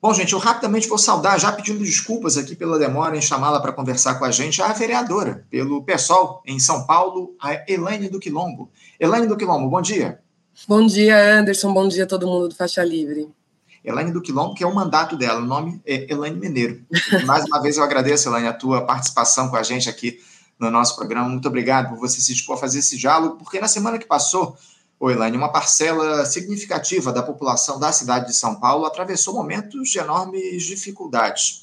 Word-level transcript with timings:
Bom, 0.00 0.14
gente, 0.14 0.32
eu 0.32 0.38
rapidamente 0.38 0.86
vou 0.86 0.96
saudar, 0.96 1.40
já 1.40 1.50
pedindo 1.50 1.82
desculpas 1.82 2.36
aqui 2.36 2.54
pela 2.54 2.78
demora 2.78 3.16
em 3.16 3.20
chamá-la 3.20 3.58
para 3.58 3.72
conversar 3.72 4.14
com 4.14 4.24
a 4.24 4.30
gente, 4.30 4.62
a 4.62 4.72
vereadora 4.72 5.44
pelo 5.50 5.82
PSOL 5.82 6.40
em 6.46 6.60
São 6.60 6.86
Paulo, 6.86 7.34
a 7.40 7.64
Elaine 7.66 8.08
do 8.08 8.20
Quilombo. 8.20 8.70
Elaine 9.00 9.26
do 9.26 9.36
Quilombo, 9.36 9.68
bom 9.68 9.82
dia. 9.82 10.20
Bom 10.68 10.86
dia, 10.86 11.40
Anderson. 11.40 11.72
Bom 11.72 11.88
dia 11.88 12.04
a 12.04 12.06
todo 12.06 12.28
mundo 12.28 12.48
do 12.48 12.54
Faixa 12.54 12.84
Livre. 12.84 13.28
Elaine 13.84 14.12
do 14.12 14.22
Quilombo, 14.22 14.54
que 14.54 14.62
é 14.62 14.66
o 14.68 14.74
mandato 14.74 15.16
dela, 15.16 15.40
o 15.40 15.44
nome 15.44 15.82
é 15.84 16.12
Elaine 16.12 16.38
Mineiro. 16.38 16.80
Mais 17.26 17.44
uma 17.46 17.60
vez 17.60 17.76
eu 17.76 17.82
agradeço, 17.82 18.28
Elaine, 18.28 18.46
a 18.46 18.52
tua 18.52 18.82
participação 18.82 19.48
com 19.48 19.56
a 19.56 19.64
gente 19.64 19.90
aqui 19.90 20.20
no 20.60 20.70
nosso 20.70 20.94
programa. 20.94 21.28
Muito 21.28 21.48
obrigado 21.48 21.88
por 21.88 21.98
você 21.98 22.20
se 22.20 22.32
dispor 22.32 22.54
a 22.54 22.60
fazer 22.60 22.78
esse 22.78 22.96
diálogo, 22.96 23.34
porque 23.36 23.58
na 23.58 23.66
semana 23.66 23.98
que 23.98 24.06
passou 24.06 24.56
Oi, 25.00 25.12
Elaine, 25.12 25.36
uma 25.36 25.52
parcela 25.52 26.26
significativa 26.26 27.12
da 27.12 27.22
população 27.22 27.78
da 27.78 27.92
cidade 27.92 28.26
de 28.26 28.34
São 28.34 28.56
Paulo 28.56 28.84
atravessou 28.84 29.32
momentos 29.32 29.90
de 29.90 29.98
enormes 30.00 30.64
dificuldades. 30.64 31.62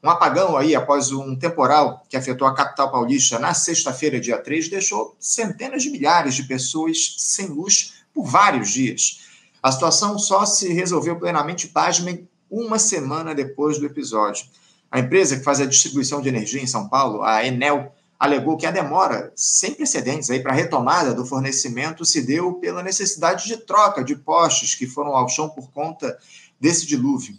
Um 0.00 0.08
apagão 0.08 0.56
aí 0.56 0.72
após 0.72 1.10
um 1.10 1.34
temporal 1.34 2.04
que 2.08 2.16
afetou 2.16 2.46
a 2.46 2.54
capital 2.54 2.92
paulista 2.92 3.40
na 3.40 3.52
sexta-feira, 3.54 4.20
dia 4.20 4.38
3, 4.38 4.68
deixou 4.68 5.16
centenas 5.18 5.82
de 5.82 5.90
milhares 5.90 6.36
de 6.36 6.44
pessoas 6.44 7.16
sem 7.18 7.48
luz 7.48 7.94
por 8.14 8.24
vários 8.24 8.70
dias. 8.70 9.18
A 9.60 9.72
situação 9.72 10.16
só 10.16 10.46
se 10.46 10.72
resolveu 10.72 11.18
plenamente, 11.18 11.66
pasmem, 11.66 12.28
uma 12.48 12.78
semana 12.78 13.34
depois 13.34 13.80
do 13.80 13.86
episódio. 13.86 14.46
A 14.92 15.00
empresa 15.00 15.36
que 15.36 15.42
faz 15.42 15.60
a 15.60 15.66
distribuição 15.66 16.22
de 16.22 16.28
energia 16.28 16.62
em 16.62 16.68
São 16.68 16.88
Paulo, 16.88 17.24
a 17.24 17.44
Enel, 17.44 17.92
alegou 18.18 18.56
que 18.56 18.66
a 18.66 18.70
demora 18.70 19.32
sem 19.34 19.74
precedentes 19.74 20.28
para 20.42 20.52
a 20.52 20.54
retomada 20.54 21.12
do 21.12 21.26
fornecimento 21.26 22.04
se 22.04 22.22
deu 22.22 22.54
pela 22.54 22.82
necessidade 22.82 23.46
de 23.46 23.58
troca 23.58 24.02
de 24.02 24.16
postes 24.16 24.74
que 24.74 24.86
foram 24.86 25.14
ao 25.14 25.28
chão 25.28 25.48
por 25.48 25.70
conta 25.70 26.18
desse 26.60 26.86
dilúvio. 26.86 27.36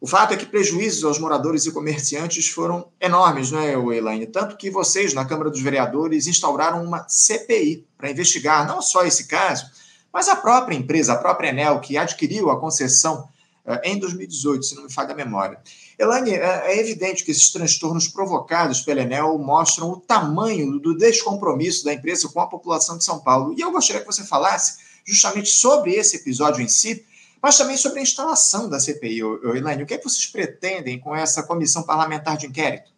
O 0.00 0.06
fato 0.06 0.32
é 0.32 0.36
que 0.36 0.46
prejuízos 0.46 1.02
aos 1.02 1.18
moradores 1.18 1.66
e 1.66 1.72
comerciantes 1.72 2.48
foram 2.48 2.88
enormes, 3.00 3.50
não 3.50 3.60
é, 3.60 3.72
Elaine? 3.72 4.26
Tanto 4.26 4.56
que 4.56 4.70
vocês, 4.70 5.12
na 5.12 5.24
Câmara 5.24 5.50
dos 5.50 5.60
Vereadores, 5.60 6.28
instauraram 6.28 6.84
uma 6.84 7.04
CPI 7.08 7.84
para 7.96 8.10
investigar 8.10 8.66
não 8.66 8.80
só 8.80 9.04
esse 9.04 9.26
caso, 9.26 9.66
mas 10.12 10.28
a 10.28 10.36
própria 10.36 10.76
empresa, 10.76 11.14
a 11.14 11.18
própria 11.18 11.48
Enel, 11.48 11.80
que 11.80 11.98
adquiriu 11.98 12.48
a 12.48 12.60
concessão 12.60 13.28
uh, 13.66 13.78
em 13.82 13.98
2018, 13.98 14.64
se 14.64 14.74
não 14.76 14.84
me 14.84 14.92
falha 14.92 15.12
a 15.12 15.16
memória. 15.16 15.58
Elaine, 15.98 16.30
é, 16.30 16.72
é 16.72 16.78
evidente 16.78 17.24
que 17.24 17.32
esses 17.32 17.50
transtornos 17.50 18.06
provocados 18.06 18.80
pela 18.80 19.02
Enel 19.02 19.36
mostram 19.38 19.90
o 19.90 20.00
tamanho 20.00 20.78
do 20.78 20.96
descompromisso 20.96 21.84
da 21.84 21.92
empresa 21.92 22.28
com 22.28 22.40
a 22.40 22.46
população 22.46 22.96
de 22.96 23.04
São 23.04 23.18
Paulo. 23.18 23.52
E 23.56 23.60
eu 23.60 23.72
gostaria 23.72 24.00
que 24.00 24.06
você 24.06 24.22
falasse 24.22 24.78
justamente 25.04 25.48
sobre 25.48 25.94
esse 25.94 26.16
episódio 26.16 26.62
em 26.62 26.68
si, 26.68 27.04
mas 27.42 27.58
também 27.58 27.76
sobre 27.76 27.98
a 27.98 28.02
instalação 28.02 28.68
da 28.68 28.78
CPI. 28.78 29.20
Elaine, 29.56 29.82
o 29.82 29.86
que, 29.86 29.94
é 29.94 29.98
que 29.98 30.08
vocês 30.08 30.26
pretendem 30.26 31.00
com 31.00 31.16
essa 31.16 31.42
comissão 31.42 31.82
parlamentar 31.82 32.36
de 32.36 32.46
inquérito? 32.46 32.92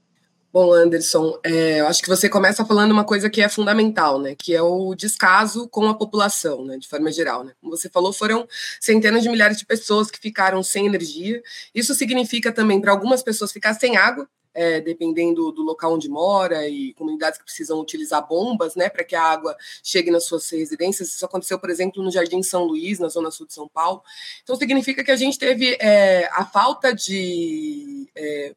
Bom, 0.52 0.72
Anderson, 0.72 1.38
é, 1.44 1.78
eu 1.78 1.86
acho 1.86 2.02
que 2.02 2.08
você 2.08 2.28
começa 2.28 2.64
falando 2.64 2.90
uma 2.90 3.04
coisa 3.04 3.30
que 3.30 3.40
é 3.40 3.48
fundamental, 3.48 4.18
né? 4.18 4.34
Que 4.34 4.52
é 4.52 4.60
o 4.60 4.96
descaso 4.96 5.68
com 5.68 5.86
a 5.86 5.94
população, 5.94 6.64
né? 6.64 6.76
De 6.76 6.88
forma 6.88 7.12
geral, 7.12 7.44
né? 7.44 7.52
Como 7.60 7.76
você 7.76 7.88
falou, 7.88 8.12
foram 8.12 8.48
centenas 8.80 9.22
de 9.22 9.28
milhares 9.28 9.58
de 9.58 9.64
pessoas 9.64 10.10
que 10.10 10.18
ficaram 10.18 10.60
sem 10.60 10.86
energia. 10.86 11.40
Isso 11.72 11.94
significa 11.94 12.50
também 12.50 12.80
para 12.80 12.90
algumas 12.90 13.22
pessoas 13.22 13.52
ficar 13.52 13.74
sem 13.74 13.96
água, 13.96 14.28
é, 14.52 14.80
dependendo 14.80 15.52
do 15.52 15.62
local 15.62 15.94
onde 15.94 16.08
mora 16.08 16.66
e 16.66 16.94
comunidades 16.94 17.38
que 17.38 17.44
precisam 17.44 17.78
utilizar 17.78 18.26
bombas, 18.26 18.74
né, 18.74 18.88
para 18.88 19.04
que 19.04 19.14
a 19.14 19.22
água 19.22 19.56
chegue 19.84 20.10
nas 20.10 20.24
suas 20.24 20.50
residências. 20.50 21.10
Isso 21.10 21.24
aconteceu, 21.24 21.60
por 21.60 21.70
exemplo, 21.70 22.02
no 22.02 22.10
Jardim 22.10 22.42
São 22.42 22.64
Luís, 22.64 22.98
na 22.98 23.08
zona 23.08 23.30
sul 23.30 23.46
de 23.46 23.54
São 23.54 23.68
Paulo. 23.68 24.02
Então 24.42 24.56
significa 24.56 25.04
que 25.04 25.12
a 25.12 25.16
gente 25.16 25.38
teve 25.38 25.76
é, 25.80 26.28
a 26.32 26.44
falta 26.44 26.92
de 26.92 28.08
é, 28.16 28.52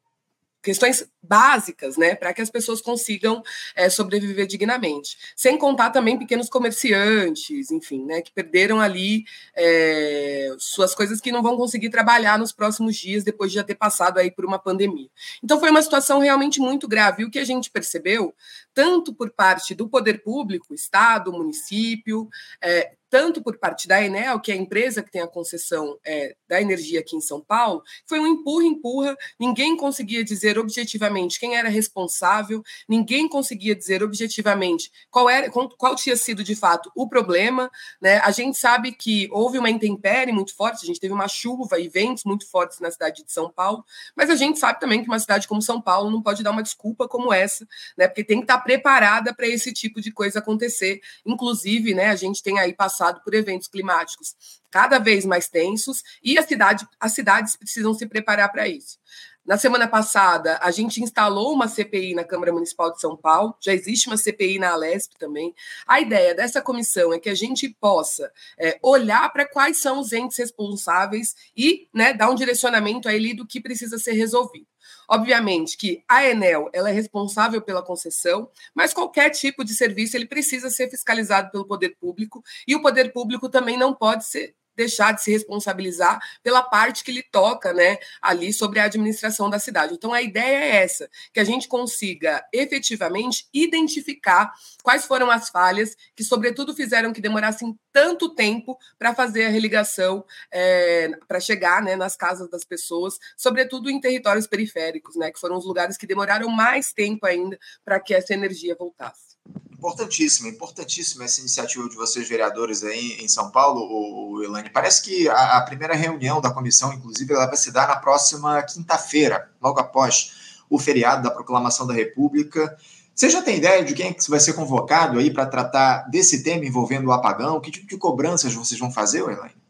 questões 0.64 1.06
básicas, 1.22 1.98
né, 1.98 2.16
para 2.16 2.34
que 2.34 2.42
as 2.42 2.50
pessoas 2.50 2.82
consigam 2.82 3.44
é, 3.76 3.90
sobreviver 3.90 4.48
dignamente. 4.48 5.18
Sem 5.36 5.58
contar 5.58 5.90
também 5.90 6.18
pequenos 6.18 6.50
comerciantes, 6.50 7.70
enfim, 7.70 8.06
né, 8.06 8.22
que 8.22 8.32
perderam 8.32 8.80
ali 8.80 9.26
é, 9.56 10.56
suas 10.58 10.96
coisas 10.96 11.20
que 11.20 11.32
não 11.32 11.44
vão 11.44 11.58
conseguir 11.58 11.90
trabalhar 11.90 12.40
nos 12.40 12.54
próximos 12.54 12.96
dias 12.96 13.24
depois 13.24 13.52
de 13.52 13.56
já 13.56 13.64
ter 13.64 13.76
passado 13.76 14.18
aí 14.18 14.32
por 14.32 14.46
uma 14.46 14.58
pandemia. 14.58 15.10
Então 15.44 15.60
foi 15.60 15.70
uma 15.70 15.82
situação 15.82 16.20
realmente 16.20 16.60
muito 16.60 16.88
grave. 16.88 17.24
E 17.24 17.26
o 17.26 17.32
que 17.32 17.40
a 17.40 17.46
gente 17.46 17.70
percebeu, 17.70 18.34
tanto 18.74 19.14
por 19.14 19.30
parte 19.32 19.76
do 19.76 19.90
poder 19.90 20.24
público, 20.24 20.74
Estado, 20.74 21.32
município, 21.32 22.30
é, 22.62 22.94
tanto 23.14 23.44
por 23.44 23.60
parte 23.60 23.88
da 23.88 24.04
Enel, 24.04 24.40
que 24.40 24.52
é 24.52 24.56
a 24.56 24.58
empresa 24.58 25.04
que 25.04 25.12
tem 25.12 25.22
a 25.22 25.28
concessão 25.28 26.00
é, 26.04 26.36
da 26.50 26.60
energia 26.60 27.00
aqui 27.00 27.16
em 27.16 27.22
São 27.22 27.40
Paulo, 27.40 27.84
foi 28.08 28.20
um 28.20 28.26
empurra-empurra, 28.26 29.16
ninguém 29.40 29.78
conseguia 29.78 30.24
dizer 30.24 30.58
objetivamente 30.58 31.40
quem 31.40 31.56
era 31.56 31.70
responsável, 31.70 32.64
ninguém 32.90 33.30
conseguia 33.30 33.76
dizer 33.76 34.02
objetivamente 34.02 34.92
qual, 35.12 35.30
era, 35.30 35.48
qual 35.52 35.96
tinha 35.96 36.16
sido 36.16 36.44
de 36.44 36.56
fato 36.56 36.92
o 36.96 37.08
problema. 37.08 37.70
Né? 38.02 38.18
A 38.18 38.32
gente 38.32 38.58
sabe 38.58 38.92
que 38.92 39.30
houve 39.32 39.60
uma 39.60 39.70
intempérie 39.70 40.34
muito 40.34 40.56
forte, 40.56 40.84
a 40.84 40.88
gente 40.88 41.00
teve 41.00 41.14
uma 41.14 41.28
chuva 41.28 41.80
e 41.80 41.88
ventos 41.88 42.24
muito 42.24 42.50
fortes 42.50 42.80
na 42.80 42.90
cidade 42.90 43.24
de 43.24 43.32
São 43.32 43.48
Paulo, 43.48 43.86
mas 44.16 44.32
a 44.32 44.36
gente 44.36 44.58
sabe 44.58 44.80
também 44.80 45.04
que 45.04 45.08
uma 45.08 45.20
cidade 45.20 45.48
como 45.48 45.62
São 45.62 45.80
Paulo 45.80 46.10
não 46.10 46.24
pode 46.24 46.42
dar 46.42 46.50
uma 46.50 46.64
desculpa 46.64 47.08
como 47.08 47.32
essa, 47.32 47.64
né? 47.96 48.08
porque 48.08 48.24
tem 48.24 48.38
que 48.38 48.46
estar 48.46 48.58
preparada 48.62 49.36
para 49.36 49.48
esse 49.48 49.72
tipo 49.72 50.02
de 50.02 50.12
coisa 50.12 50.40
acontecer. 50.40 51.00
Inclusive, 51.24 51.94
né, 51.94 52.08
a 52.08 52.16
gente 52.16 52.42
tem 52.42 52.58
aí 52.58 52.74
passado 52.74 53.03
passado 53.04 53.22
por 53.24 53.34
eventos 53.34 53.68
climáticos 53.68 54.36
cada 54.72 54.98
vez 54.98 55.26
mais 55.26 55.48
tensos 55.48 56.02
e 56.24 56.38
a 56.38 56.42
cidade, 56.42 56.88
as 57.00 57.12
cidades 57.12 57.56
precisam 57.56 57.94
se 57.94 58.08
preparar 58.08 58.52
para 58.52 58.68
isso. 58.68 58.98
Na 59.46 59.58
semana 59.58 59.90
passada, 59.90 60.58
a 60.62 60.72
gente 60.72 61.04
instalou 61.04 61.54
uma 61.54 61.68
CPI 61.68 62.16
na 62.16 62.24
Câmara 62.24 62.54
Municipal 62.54 62.94
de 62.94 63.02
São 63.02 63.18
Paulo, 63.18 63.54
já 63.60 63.74
existe 63.74 64.08
uma 64.08 64.16
CPI 64.16 64.58
na 64.58 64.72
Alesp 64.72 65.16
também. 65.20 65.54
A 65.86 66.00
ideia 66.00 66.34
dessa 66.34 66.62
comissão 66.62 67.14
é 67.14 67.20
que 67.20 67.30
a 67.30 67.36
gente 67.36 67.68
possa 67.70 68.32
é, 68.58 68.80
olhar 68.82 69.32
para 69.34 69.46
quais 69.46 69.78
são 69.78 70.00
os 70.00 70.14
entes 70.14 70.38
responsáveis 70.38 71.36
e 71.58 71.90
né, 71.94 72.14
dar 72.14 72.30
um 72.30 72.36
direcionamento 72.36 73.10
a 73.10 73.14
ele 73.14 73.34
do 73.34 73.46
que 73.46 73.60
precisa 73.60 74.00
ser 74.00 74.14
resolvido. 74.14 74.73
Obviamente 75.10 75.78
que 75.78 76.04
a 76.08 76.26
Enel 76.26 76.70
ela 76.74 76.90
é 76.90 76.94
responsável 76.94 77.62
pela 77.62 77.84
concessão, 77.84 78.50
mas 78.74 78.94
qualquer 78.94 79.30
tipo 79.30 79.64
de 79.64 79.74
serviço 79.74 80.16
ele 80.16 80.26
precisa 80.26 80.70
ser 80.70 80.90
fiscalizado 80.90 81.52
pelo 81.52 81.66
poder 81.66 81.96
público 82.00 82.44
e 82.68 82.76
o 82.76 82.82
poder 82.82 83.12
público 83.12 83.50
também 83.50 83.78
não 83.78 83.94
pode 83.94 84.26
ser 84.26 84.56
deixar 84.76 85.14
de 85.14 85.22
se 85.22 85.32
responsabilizar 85.32 86.20
pela 86.42 86.62
parte 86.62 87.04
que 87.04 87.12
lhe 87.12 87.24
toca, 87.24 87.74
né, 87.74 87.98
ali 88.22 88.52
sobre 88.52 88.80
a 88.80 88.86
administração 88.86 89.50
da 89.50 89.60
cidade. 89.60 89.94
Então 89.94 90.14
a 90.14 90.22
ideia 90.22 90.58
é 90.58 90.84
essa, 90.84 91.10
que 91.32 91.40
a 91.40 91.44
gente 91.44 91.68
consiga 91.68 92.44
efetivamente 92.52 93.48
identificar 93.54 94.52
quais 94.82 95.06
foram 95.06 95.30
as 95.30 95.50
falhas 95.50 95.96
que, 96.16 96.24
sobretudo, 96.24 96.76
fizeram 96.76 97.14
que 97.14 97.22
demorassem 97.22 97.78
tanto 97.94 98.34
tempo 98.34 98.78
para 98.98 99.14
fazer 99.14 99.46
a 99.46 99.50
religação, 99.50 100.26
é, 100.52 101.12
para 101.28 101.40
chegar, 101.40 101.82
né, 101.82 101.96
nas 101.96 102.18
casas 102.18 102.50
das 102.50 102.66
pessoas, 102.66 103.20
sobretudo 103.38 103.90
em 103.90 104.02
territórios 104.02 104.48
periféricos, 104.48 105.16
né, 105.16 105.32
que 105.32 105.40
foram 105.40 105.56
os 105.56 105.66
lugares 105.66 105.96
que 105.96 106.08
demoraram 106.08 106.50
mais 106.50 106.92
tempo 106.92 107.26
ainda 107.26 107.58
para 107.86 108.00
que 108.00 108.14
essa 108.14 108.34
energia 108.34 108.76
voltasse. 108.76 109.34
Importantíssima, 109.72 110.48
importantíssima 110.48 111.26
essa 111.26 111.42
iniciativa 111.42 111.88
de 111.90 111.96
vocês, 111.96 112.28
vereadores, 112.28 112.84
aí 112.84 113.18
em 113.20 113.28
São 113.28 113.52
Paulo, 113.52 113.82
o 113.82 114.42
Elane. 114.42 114.70
Parece 114.70 115.04
que 115.04 115.28
a, 115.28 115.58
a, 115.58 115.62
primeira 115.62 115.94
reunião 115.94 116.40
da 116.40 116.52
comissão, 116.52 116.94
inclusive, 116.94 117.34
ela 117.34 117.48
vai 117.48 117.58
se 117.58 117.70
dar 117.70 117.88
na 117.88 117.98
próxima 117.98 118.64
quinta-feira, 118.64 119.52
logo 119.62 119.80
após 119.82 120.62
o 120.70 120.80
feriado 120.80 121.24
da 121.24 121.32
proclamação 121.32 121.86
da 121.86 121.94
República. 121.94 122.78
Você 123.16 123.30
já 123.30 123.42
tem 123.42 123.58
ideia 123.58 123.84
de 123.84 123.94
quem 123.94 124.08
é 124.08 124.14
que 124.14 124.30
vai 124.30 124.40
ser 124.40 124.54
convocado 124.54 125.20
aí 125.20 125.32
para 125.32 125.46
tratar 125.46 126.10
desse 126.10 126.44
tema 126.44 126.66
envolvendo 126.66 127.08
o 127.08 127.12
apagão? 127.12 127.62
Que 127.62 127.70
tipo 127.70 127.88
de 127.88 127.98
cobranças 127.98 128.54
vocês 128.54 128.80
vão 128.80 128.92
fazer, 128.92 129.20
Elaine? 129.20 129.63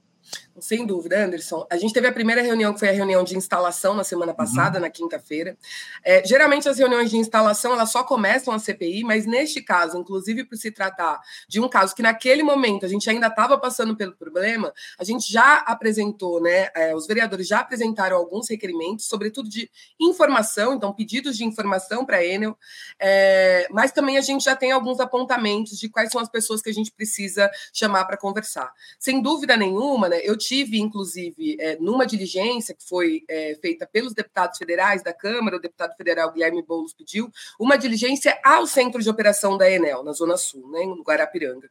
Sem 0.59 0.86
dúvida, 0.86 1.18
Anderson. 1.18 1.66
A 1.68 1.78
gente 1.78 1.94
teve 1.94 2.08
a 2.08 2.12
primeira 2.12 2.41
reunião, 2.41 2.74
que 2.74 2.80
foi 2.80 2.90
a 2.90 2.91
reunião 2.91 3.24
de 3.24 3.36
instalação 3.36 3.96
na 3.96 4.03
semana 4.03 4.36
passada, 4.36 4.78
uhum. 4.78 4.84
na 4.84 4.90
quinta-feira. 4.90 5.58
É, 6.03 6.23
geralmente, 6.23 6.70
as 6.70 6.78
reuniões 6.78 7.09
de 7.09 7.17
instalação 7.17 7.73
elas 7.73 7.91
só 7.91 8.03
começam 8.03 8.53
a 8.53 8.59
CPI, 8.59 9.03
mas 9.03 9.26
neste 9.26 9.64
caso, 9.64 9.97
inclusive 9.97 10.44
por 10.44 10.55
se 10.55 10.70
tratar 10.70 11.20
de 11.47 11.59
um 11.59 11.67
caso 11.67 11.96
que 11.96 12.03
naquele 12.03 12.44
momento 12.44 12.85
a 12.85 12.88
gente 12.88 13.09
ainda 13.09 13.28
estava 13.28 13.58
passando 13.58 13.96
pelo 13.96 14.16
problema, 14.16 14.72
a 15.00 15.03
gente 15.03 15.32
já 15.32 15.58
apresentou, 15.58 16.40
né? 16.40 16.70
É, 16.76 16.96
os 16.96 17.08
vereadores 17.08 17.47
já 17.47 17.59
apresentaram 17.59 18.16
alguns 18.16 18.47
requerimentos, 18.47 19.05
sobretudo 19.05 19.50
de 19.50 19.72
informação, 20.00 20.76
então 20.76 20.94
pedidos 20.94 21.35
de 21.35 21.44
informação 21.44 22.05
para 22.05 22.17
a 22.17 22.26
Enel, 22.26 22.55
é, 23.00 23.67
mas 23.72 23.91
também 23.91 24.20
a 24.20 24.22
gente 24.22 24.44
já 24.44 24.55
tem 24.55 24.72
alguns 24.72 25.00
apontamentos 25.00 25.79
de 25.79 25.90
quais 25.90 26.11
são 26.11 26.22
as 26.22 26.29
pessoas 26.29 26.61
que 26.61 26.70
a 26.70 26.73
gente 26.73 26.91
precisa 26.91 27.50
chamar 27.73 28.05
para 28.05 28.17
conversar. 28.17 28.72
Sem 29.00 29.20
dúvida 29.20 29.58
nenhuma, 29.58 30.08
né? 30.08 30.20
Eu 30.23 30.38
tive, 30.43 30.79
inclusive, 30.79 31.57
é, 31.59 31.78
numa 31.79 32.05
diligência 32.05 32.75
que 32.75 32.84
foi 32.87 33.23
é, 33.29 33.55
feita 33.61 33.87
pelos 33.91 34.13
deputados 34.13 34.57
federais 34.57 35.03
da 35.03 35.13
Câmara, 35.13 35.57
o 35.57 35.59
deputado 35.59 35.95
federal 35.95 36.31
Guilherme 36.31 36.63
Boulos 36.63 36.93
pediu, 36.93 37.31
uma 37.59 37.78
diligência 37.78 38.40
ao 38.43 38.67
centro 38.67 39.01
de 39.01 39.09
operação 39.09 39.57
da 39.57 39.69
Enel, 39.69 40.03
na 40.03 40.11
Zona 40.11 40.37
Sul, 40.37 40.69
né, 40.72 40.85
no 40.85 41.03
Guarapiranga. 41.03 41.69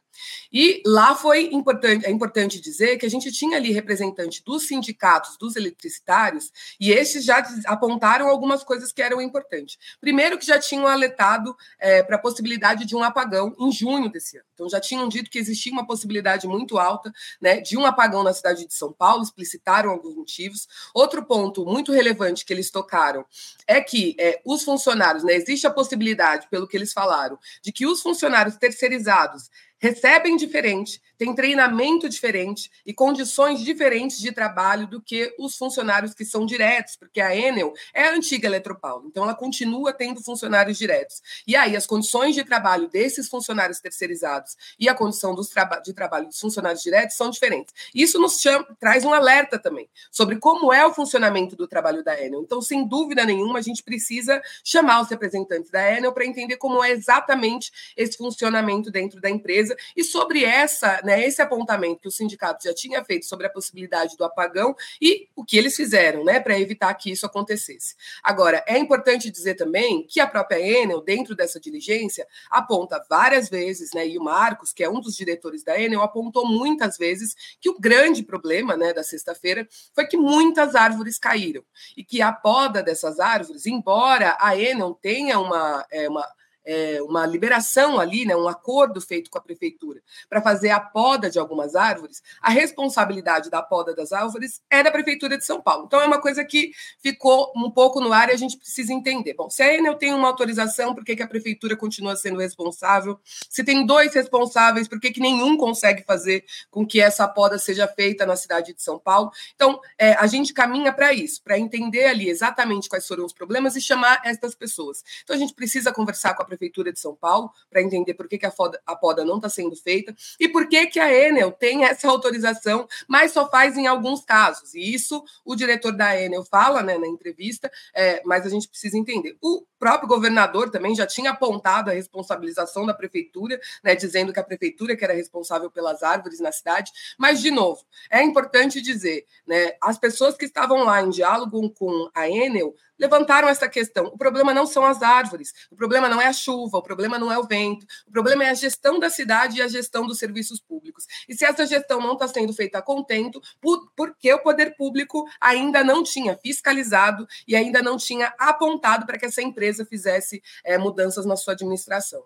E 0.51 0.81
lá 0.85 1.15
foi 1.15 1.49
importante, 1.51 2.05
é 2.05 2.11
importante 2.11 2.59
dizer 2.59 2.97
que 2.97 3.05
a 3.05 3.09
gente 3.09 3.31
tinha 3.31 3.57
ali 3.57 3.71
representante 3.71 4.43
dos 4.43 4.67
sindicatos, 4.67 5.37
dos 5.37 5.55
eletricitários, 5.55 6.51
e 6.79 6.91
esses 6.91 7.23
já 7.23 7.43
apontaram 7.65 8.27
algumas 8.27 8.63
coisas 8.63 8.91
que 8.91 9.01
eram 9.01 9.21
importantes. 9.21 9.77
Primeiro, 9.99 10.37
que 10.37 10.45
já 10.45 10.59
tinham 10.59 10.87
alertado 10.87 11.55
é, 11.79 12.03
para 12.03 12.15
a 12.15 12.19
possibilidade 12.19 12.85
de 12.85 12.95
um 12.95 13.03
apagão 13.03 13.55
em 13.59 13.71
junho 13.71 14.09
desse 14.09 14.37
ano. 14.37 14.45
Então, 14.53 14.69
já 14.69 14.79
tinham 14.79 15.07
dito 15.07 15.29
que 15.29 15.39
existia 15.39 15.71
uma 15.71 15.85
possibilidade 15.85 16.47
muito 16.47 16.77
alta 16.77 17.11
né, 17.41 17.59
de 17.59 17.77
um 17.77 17.85
apagão 17.85 18.23
na 18.23 18.33
cidade 18.33 18.62
de 18.65 18.73
São 18.73 18.91
Paulo, 18.91 19.23
explicitaram 19.23 19.89
alguns 19.89 20.15
motivos. 20.15 20.67
Outro 20.93 21.23
ponto 21.25 21.65
muito 21.65 21.91
relevante 21.91 22.45
que 22.45 22.53
eles 22.53 22.69
tocaram 22.71 23.25
é 23.67 23.81
que 23.81 24.15
é, 24.19 24.41
os 24.45 24.63
funcionários, 24.63 25.23
né, 25.23 25.33
existe 25.33 25.67
a 25.67 25.71
possibilidade, 25.71 26.47
pelo 26.49 26.67
que 26.67 26.77
eles 26.77 26.93
falaram, 26.93 27.37
de 27.61 27.71
que 27.71 27.85
os 27.85 28.01
funcionários 28.01 28.57
terceirizados 28.57 29.49
recebem 29.83 30.37
diferente, 30.37 31.01
têm 31.17 31.35
treinamento 31.35 32.07
diferente 32.07 32.71
e 32.85 32.93
condições 32.93 33.59
diferentes 33.59 34.17
de 34.17 34.31
trabalho 34.31 34.87
do 34.87 35.01
que 35.01 35.35
os 35.37 35.57
funcionários 35.57 36.13
que 36.13 36.23
são 36.23 36.45
diretos, 36.45 36.95
porque 36.95 37.19
a 37.19 37.35
Enel 37.35 37.73
é 37.93 38.07
a 38.07 38.13
antiga 38.13 38.47
Eletropaulo, 38.47 39.07
então 39.07 39.25
ela 39.25 39.35
continua 39.35 39.91
tendo 39.91 40.23
funcionários 40.23 40.77
diretos. 40.77 41.21
E 41.45 41.53
aí 41.53 41.75
as 41.75 41.85
condições 41.85 42.33
de 42.33 42.45
trabalho 42.45 42.87
desses 42.87 43.27
funcionários 43.27 43.81
terceirizados 43.81 44.55
e 44.79 44.87
a 44.87 44.95
condição 44.95 45.35
dos 45.35 45.49
traba 45.49 45.79
de 45.79 45.91
trabalho 45.91 46.27
dos 46.27 46.39
funcionários 46.39 46.81
diretos 46.81 47.17
são 47.17 47.29
diferentes. 47.29 47.73
Isso 47.93 48.17
nos 48.17 48.39
chama, 48.39 48.65
traz 48.79 49.03
um 49.03 49.13
alerta 49.13 49.59
também 49.59 49.89
sobre 50.09 50.37
como 50.37 50.71
é 50.71 50.85
o 50.87 50.93
funcionamento 50.93 51.57
do 51.57 51.67
trabalho 51.67 52.01
da 52.01 52.17
Enel. 52.17 52.41
Então, 52.41 52.61
sem 52.61 52.87
dúvida 52.87 53.25
nenhuma, 53.25 53.59
a 53.59 53.61
gente 53.61 53.83
precisa 53.83 54.41
chamar 54.63 55.01
os 55.01 55.09
representantes 55.09 55.69
da 55.69 55.91
Enel 55.91 56.13
para 56.13 56.25
entender 56.25 56.55
como 56.55 56.81
é 56.81 56.91
exatamente 56.91 57.69
esse 57.97 58.17
funcionamento 58.17 58.89
dentro 58.89 59.19
da 59.19 59.29
empresa 59.29 59.72
E 59.95 60.03
sobre 60.03 60.43
essa, 60.43 61.01
né, 61.03 61.25
esse 61.25 61.41
apontamento 61.41 62.01
que 62.01 62.07
o 62.07 62.11
sindicato 62.11 62.63
já 62.63 62.73
tinha 62.73 63.03
feito 63.03 63.25
sobre 63.25 63.47
a 63.47 63.49
possibilidade 63.49 64.15
do 64.17 64.23
apagão 64.23 64.75
e 65.01 65.27
o 65.35 65.43
que 65.43 65.57
eles 65.57 65.75
fizeram 65.75 66.23
né, 66.23 66.39
para 66.39 66.59
evitar 66.59 66.93
que 66.93 67.11
isso 67.11 67.25
acontecesse. 67.25 67.95
Agora, 68.23 68.63
é 68.67 68.77
importante 68.77 69.29
dizer 69.29 69.55
também 69.55 70.05
que 70.07 70.19
a 70.19 70.27
própria 70.27 70.59
Enel, 70.59 71.01
dentro 71.01 71.35
dessa 71.35 71.59
diligência, 71.59 72.27
aponta 72.49 73.03
várias 73.09 73.49
vezes, 73.49 73.91
né, 73.93 74.07
e 74.07 74.17
o 74.17 74.23
Marcos, 74.23 74.73
que 74.73 74.83
é 74.83 74.89
um 74.89 74.99
dos 74.99 75.15
diretores 75.15 75.63
da 75.63 75.79
Enel, 75.79 76.01
apontou 76.01 76.47
muitas 76.47 76.97
vezes 76.97 77.35
que 77.59 77.69
o 77.69 77.79
grande 77.79 78.23
problema 78.23 78.75
né, 78.75 78.93
da 78.93 79.03
sexta-feira 79.03 79.67
foi 79.93 80.05
que 80.05 80.17
muitas 80.17 80.75
árvores 80.75 81.17
caíram 81.17 81.63
e 81.95 82.03
que 82.03 82.21
a 82.21 82.31
poda 82.31 82.81
dessas 82.81 83.19
árvores, 83.19 83.65
embora 83.65 84.37
a 84.39 84.57
Enel 84.57 84.97
tenha 85.01 85.39
uma, 85.39 85.85
é, 85.91 86.07
uma 86.09 86.27
é, 86.65 87.01
uma 87.01 87.25
liberação 87.25 87.99
ali, 87.99 88.25
né, 88.25 88.35
um 88.35 88.47
acordo 88.47 89.01
feito 89.01 89.29
com 89.29 89.37
a 89.37 89.41
prefeitura 89.41 90.01
para 90.29 90.41
fazer 90.41 90.69
a 90.69 90.79
poda 90.79 91.29
de 91.29 91.39
algumas 91.39 91.75
árvores, 91.75 92.21
a 92.41 92.49
responsabilidade 92.49 93.49
da 93.49 93.61
poda 93.61 93.93
das 93.95 94.11
árvores 94.11 94.61
é 94.69 94.83
da 94.83 94.91
prefeitura 94.91 95.37
de 95.37 95.45
São 95.45 95.61
Paulo. 95.61 95.85
Então 95.85 96.01
é 96.01 96.05
uma 96.05 96.21
coisa 96.21 96.43
que 96.43 96.71
ficou 97.01 97.51
um 97.55 97.69
pouco 97.69 97.99
no 97.99 98.13
ar 98.13 98.29
e 98.29 98.33
a 98.33 98.37
gente 98.37 98.57
precisa 98.57 98.93
entender. 98.93 99.33
Bom, 99.33 99.49
se 99.49 99.61
a 99.61 99.73
Enel 99.73 99.95
tem 99.95 100.13
uma 100.13 100.27
autorização, 100.27 100.93
por 100.93 101.03
que, 101.03 101.15
que 101.15 101.23
a 101.23 101.27
prefeitura 101.27 101.75
continua 101.75 102.15
sendo 102.15 102.39
responsável? 102.39 103.19
Se 103.49 103.63
tem 103.63 103.85
dois 103.85 104.13
responsáveis, 104.13 104.87
por 104.87 104.99
que, 104.99 105.11
que 105.11 105.19
nenhum 105.19 105.57
consegue 105.57 106.03
fazer 106.03 106.45
com 106.69 106.85
que 106.85 107.01
essa 107.01 107.27
poda 107.27 107.57
seja 107.57 107.87
feita 107.87 108.25
na 108.25 108.35
cidade 108.35 108.73
de 108.73 108.81
São 108.81 108.99
Paulo? 108.99 109.31
Então 109.55 109.79
é, 109.97 110.13
a 110.13 110.27
gente 110.27 110.53
caminha 110.53 110.93
para 110.93 111.13
isso, 111.13 111.41
para 111.43 111.57
entender 111.57 112.05
ali 112.05 112.29
exatamente 112.29 112.89
quais 112.89 113.07
foram 113.07 113.25
os 113.25 113.33
problemas 113.33 113.75
e 113.75 113.81
chamar 113.81 114.21
essas 114.23 114.55
pessoas. 114.55 115.03
Então 115.23 115.35
a 115.35 115.39
gente 115.39 115.53
precisa 115.53 115.91
conversar 115.91 116.33
com 116.33 116.43
a 116.43 116.45
Prefeitura 116.53 116.93
de 116.93 116.99
São 116.99 117.15
Paulo 117.15 117.51
para 117.69 117.81
entender 117.81 118.13
por 118.13 118.27
que, 118.27 118.37
que 118.37 118.45
a, 118.45 118.51
foda, 118.51 118.79
a 118.85 118.95
poda 118.95 119.25
não 119.25 119.37
está 119.37 119.49
sendo 119.49 119.75
feita 119.75 120.15
e 120.39 120.47
por 120.47 120.67
que, 120.67 120.85
que 120.87 120.99
a 120.99 121.11
Enel 121.11 121.51
tem 121.51 121.83
essa 121.83 122.07
autorização, 122.07 122.87
mas 123.07 123.31
só 123.31 123.49
faz 123.49 123.77
em 123.77 123.87
alguns 123.87 124.23
casos. 124.23 124.73
E 124.73 124.93
isso 124.93 125.23
o 125.43 125.55
diretor 125.55 125.91
da 125.91 126.19
Enel 126.19 126.43
fala 126.43 126.81
né, 126.81 126.97
na 126.97 127.07
entrevista, 127.07 127.71
é, 127.93 128.21
mas 128.25 128.45
a 128.45 128.49
gente 128.49 128.67
precisa 128.67 128.97
entender. 128.97 129.37
O 129.41 129.65
próprio 129.83 130.07
governador 130.07 130.69
também 130.69 130.95
já 130.95 131.05
tinha 131.05 131.31
apontado 131.31 131.89
a 131.89 131.93
responsabilização 131.93 132.85
da 132.85 132.93
prefeitura, 132.93 133.59
né, 133.83 133.93
dizendo 133.93 134.31
que 134.31 134.39
a 134.39 134.43
prefeitura 134.43 134.95
que 134.95 135.03
era 135.03 135.13
responsável 135.13 135.69
pelas 135.69 136.01
árvores 136.01 136.39
na 136.39 136.53
cidade. 136.53 136.89
Mas, 137.17 137.41
de 137.41 137.51
novo, 137.51 137.83
é 138.09 138.23
importante 138.23 138.81
dizer, 138.81 139.25
né, 139.45 139.73
as 139.81 139.97
pessoas 139.97 140.37
que 140.37 140.45
estavam 140.45 140.85
lá 140.85 141.01
em 141.01 141.09
diálogo 141.09 141.69
com 141.71 142.09
a 142.15 142.29
Enel 142.29 142.73
levantaram 142.97 143.49
essa 143.49 143.67
questão. 143.67 144.05
O 144.05 144.17
problema 144.17 144.53
não 144.53 144.65
são 144.65 144.85
as 144.85 145.01
árvores, 145.01 145.53
o 145.71 145.75
problema 145.75 146.07
não 146.07 146.21
é 146.21 146.27
a 146.27 146.33
chuva, 146.33 146.77
o 146.77 146.81
problema 146.81 147.17
não 147.17 147.31
é 147.31 147.37
o 147.37 147.43
vento, 147.43 147.85
o 148.07 148.11
problema 148.11 148.43
é 148.45 148.49
a 148.49 148.53
gestão 148.53 148.99
da 148.99 149.09
cidade 149.09 149.57
e 149.57 149.61
a 149.61 149.67
gestão 149.67 150.05
dos 150.05 150.19
serviços 150.19 150.59
públicos. 150.59 151.05
E 151.27 151.33
se 151.33 151.43
essa 151.43 151.65
gestão 151.65 151.99
não 151.99 152.13
está 152.13 152.27
sendo 152.27 152.53
feita 152.53 152.77
a 152.77 152.81
contento, 152.81 153.41
por, 153.59 153.91
porque 153.95 154.31
o 154.33 154.39
poder 154.39 154.75
público 154.75 155.25
ainda 155.41 155.83
não 155.83 156.03
tinha 156.03 156.37
fiscalizado 156.37 157.27
e 157.47 157.55
ainda 157.55 157.81
não 157.81 157.97
tinha 157.97 158.33
apontado 158.37 159.05
para 159.05 159.17
que 159.17 159.25
essa 159.25 159.41
empresa 159.41 159.72
fizesse 159.85 160.41
é, 160.63 160.77
mudanças 160.77 161.25
na 161.25 161.35
sua 161.35 161.53
administração. 161.53 162.23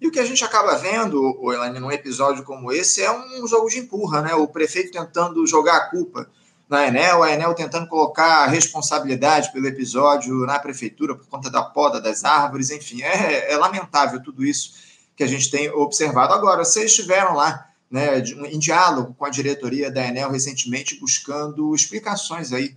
E 0.00 0.06
o 0.06 0.10
que 0.10 0.18
a 0.20 0.24
gente 0.24 0.44
acaba 0.44 0.76
vendo, 0.76 1.40
Elaine, 1.52 1.78
num 1.80 1.90
episódio 1.90 2.44
como 2.44 2.72
esse, 2.72 3.02
é 3.02 3.10
um 3.10 3.46
jogo 3.46 3.68
de 3.68 3.78
empurra, 3.78 4.22
né? 4.22 4.34
O 4.34 4.48
prefeito 4.48 4.92
tentando 4.92 5.46
jogar 5.46 5.76
a 5.76 5.90
culpa 5.90 6.28
na 6.68 6.86
Enel, 6.86 7.22
a 7.22 7.32
Enel 7.32 7.54
tentando 7.54 7.88
colocar 7.88 8.44
a 8.44 8.46
responsabilidade 8.46 9.52
pelo 9.52 9.66
episódio 9.66 10.34
na 10.46 10.58
prefeitura 10.58 11.14
por 11.14 11.26
conta 11.26 11.50
da 11.50 11.62
poda 11.62 12.00
das 12.00 12.24
árvores, 12.24 12.70
enfim, 12.70 13.02
é, 13.02 13.52
é 13.52 13.56
lamentável 13.56 14.22
tudo 14.22 14.44
isso 14.44 14.72
que 15.16 15.22
a 15.22 15.26
gente 15.26 15.50
tem 15.50 15.70
observado. 15.70 16.32
Agora, 16.32 16.64
vocês 16.64 16.86
estiveram 16.86 17.34
lá 17.34 17.70
né, 17.90 18.18
em 18.50 18.58
diálogo 18.58 19.14
com 19.14 19.24
a 19.24 19.30
diretoria 19.30 19.90
da 19.90 20.04
Enel 20.04 20.30
recentemente, 20.30 20.98
buscando 20.98 21.74
explicações 21.74 22.52
aí 22.52 22.76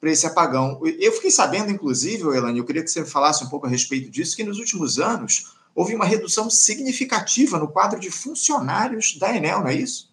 para 0.00 0.10
esse 0.10 0.26
apagão. 0.26 0.80
Eu 0.98 1.12
fiquei 1.12 1.30
sabendo, 1.30 1.70
inclusive, 1.70 2.22
Elane, 2.24 2.58
eu 2.58 2.64
queria 2.64 2.82
que 2.82 2.90
você 2.90 3.04
falasse 3.04 3.44
um 3.44 3.48
pouco 3.48 3.66
a 3.66 3.70
respeito 3.70 4.10
disso, 4.10 4.36
que 4.36 4.44
nos 4.44 4.58
últimos 4.58 4.98
anos 4.98 5.56
houve 5.74 5.94
uma 5.94 6.04
redução 6.04 6.50
significativa 6.50 7.58
no 7.58 7.68
quadro 7.68 8.00
de 8.00 8.10
funcionários 8.10 9.16
da 9.18 9.34
Enel, 9.34 9.60
não 9.60 9.68
é 9.68 9.74
isso? 9.74 10.07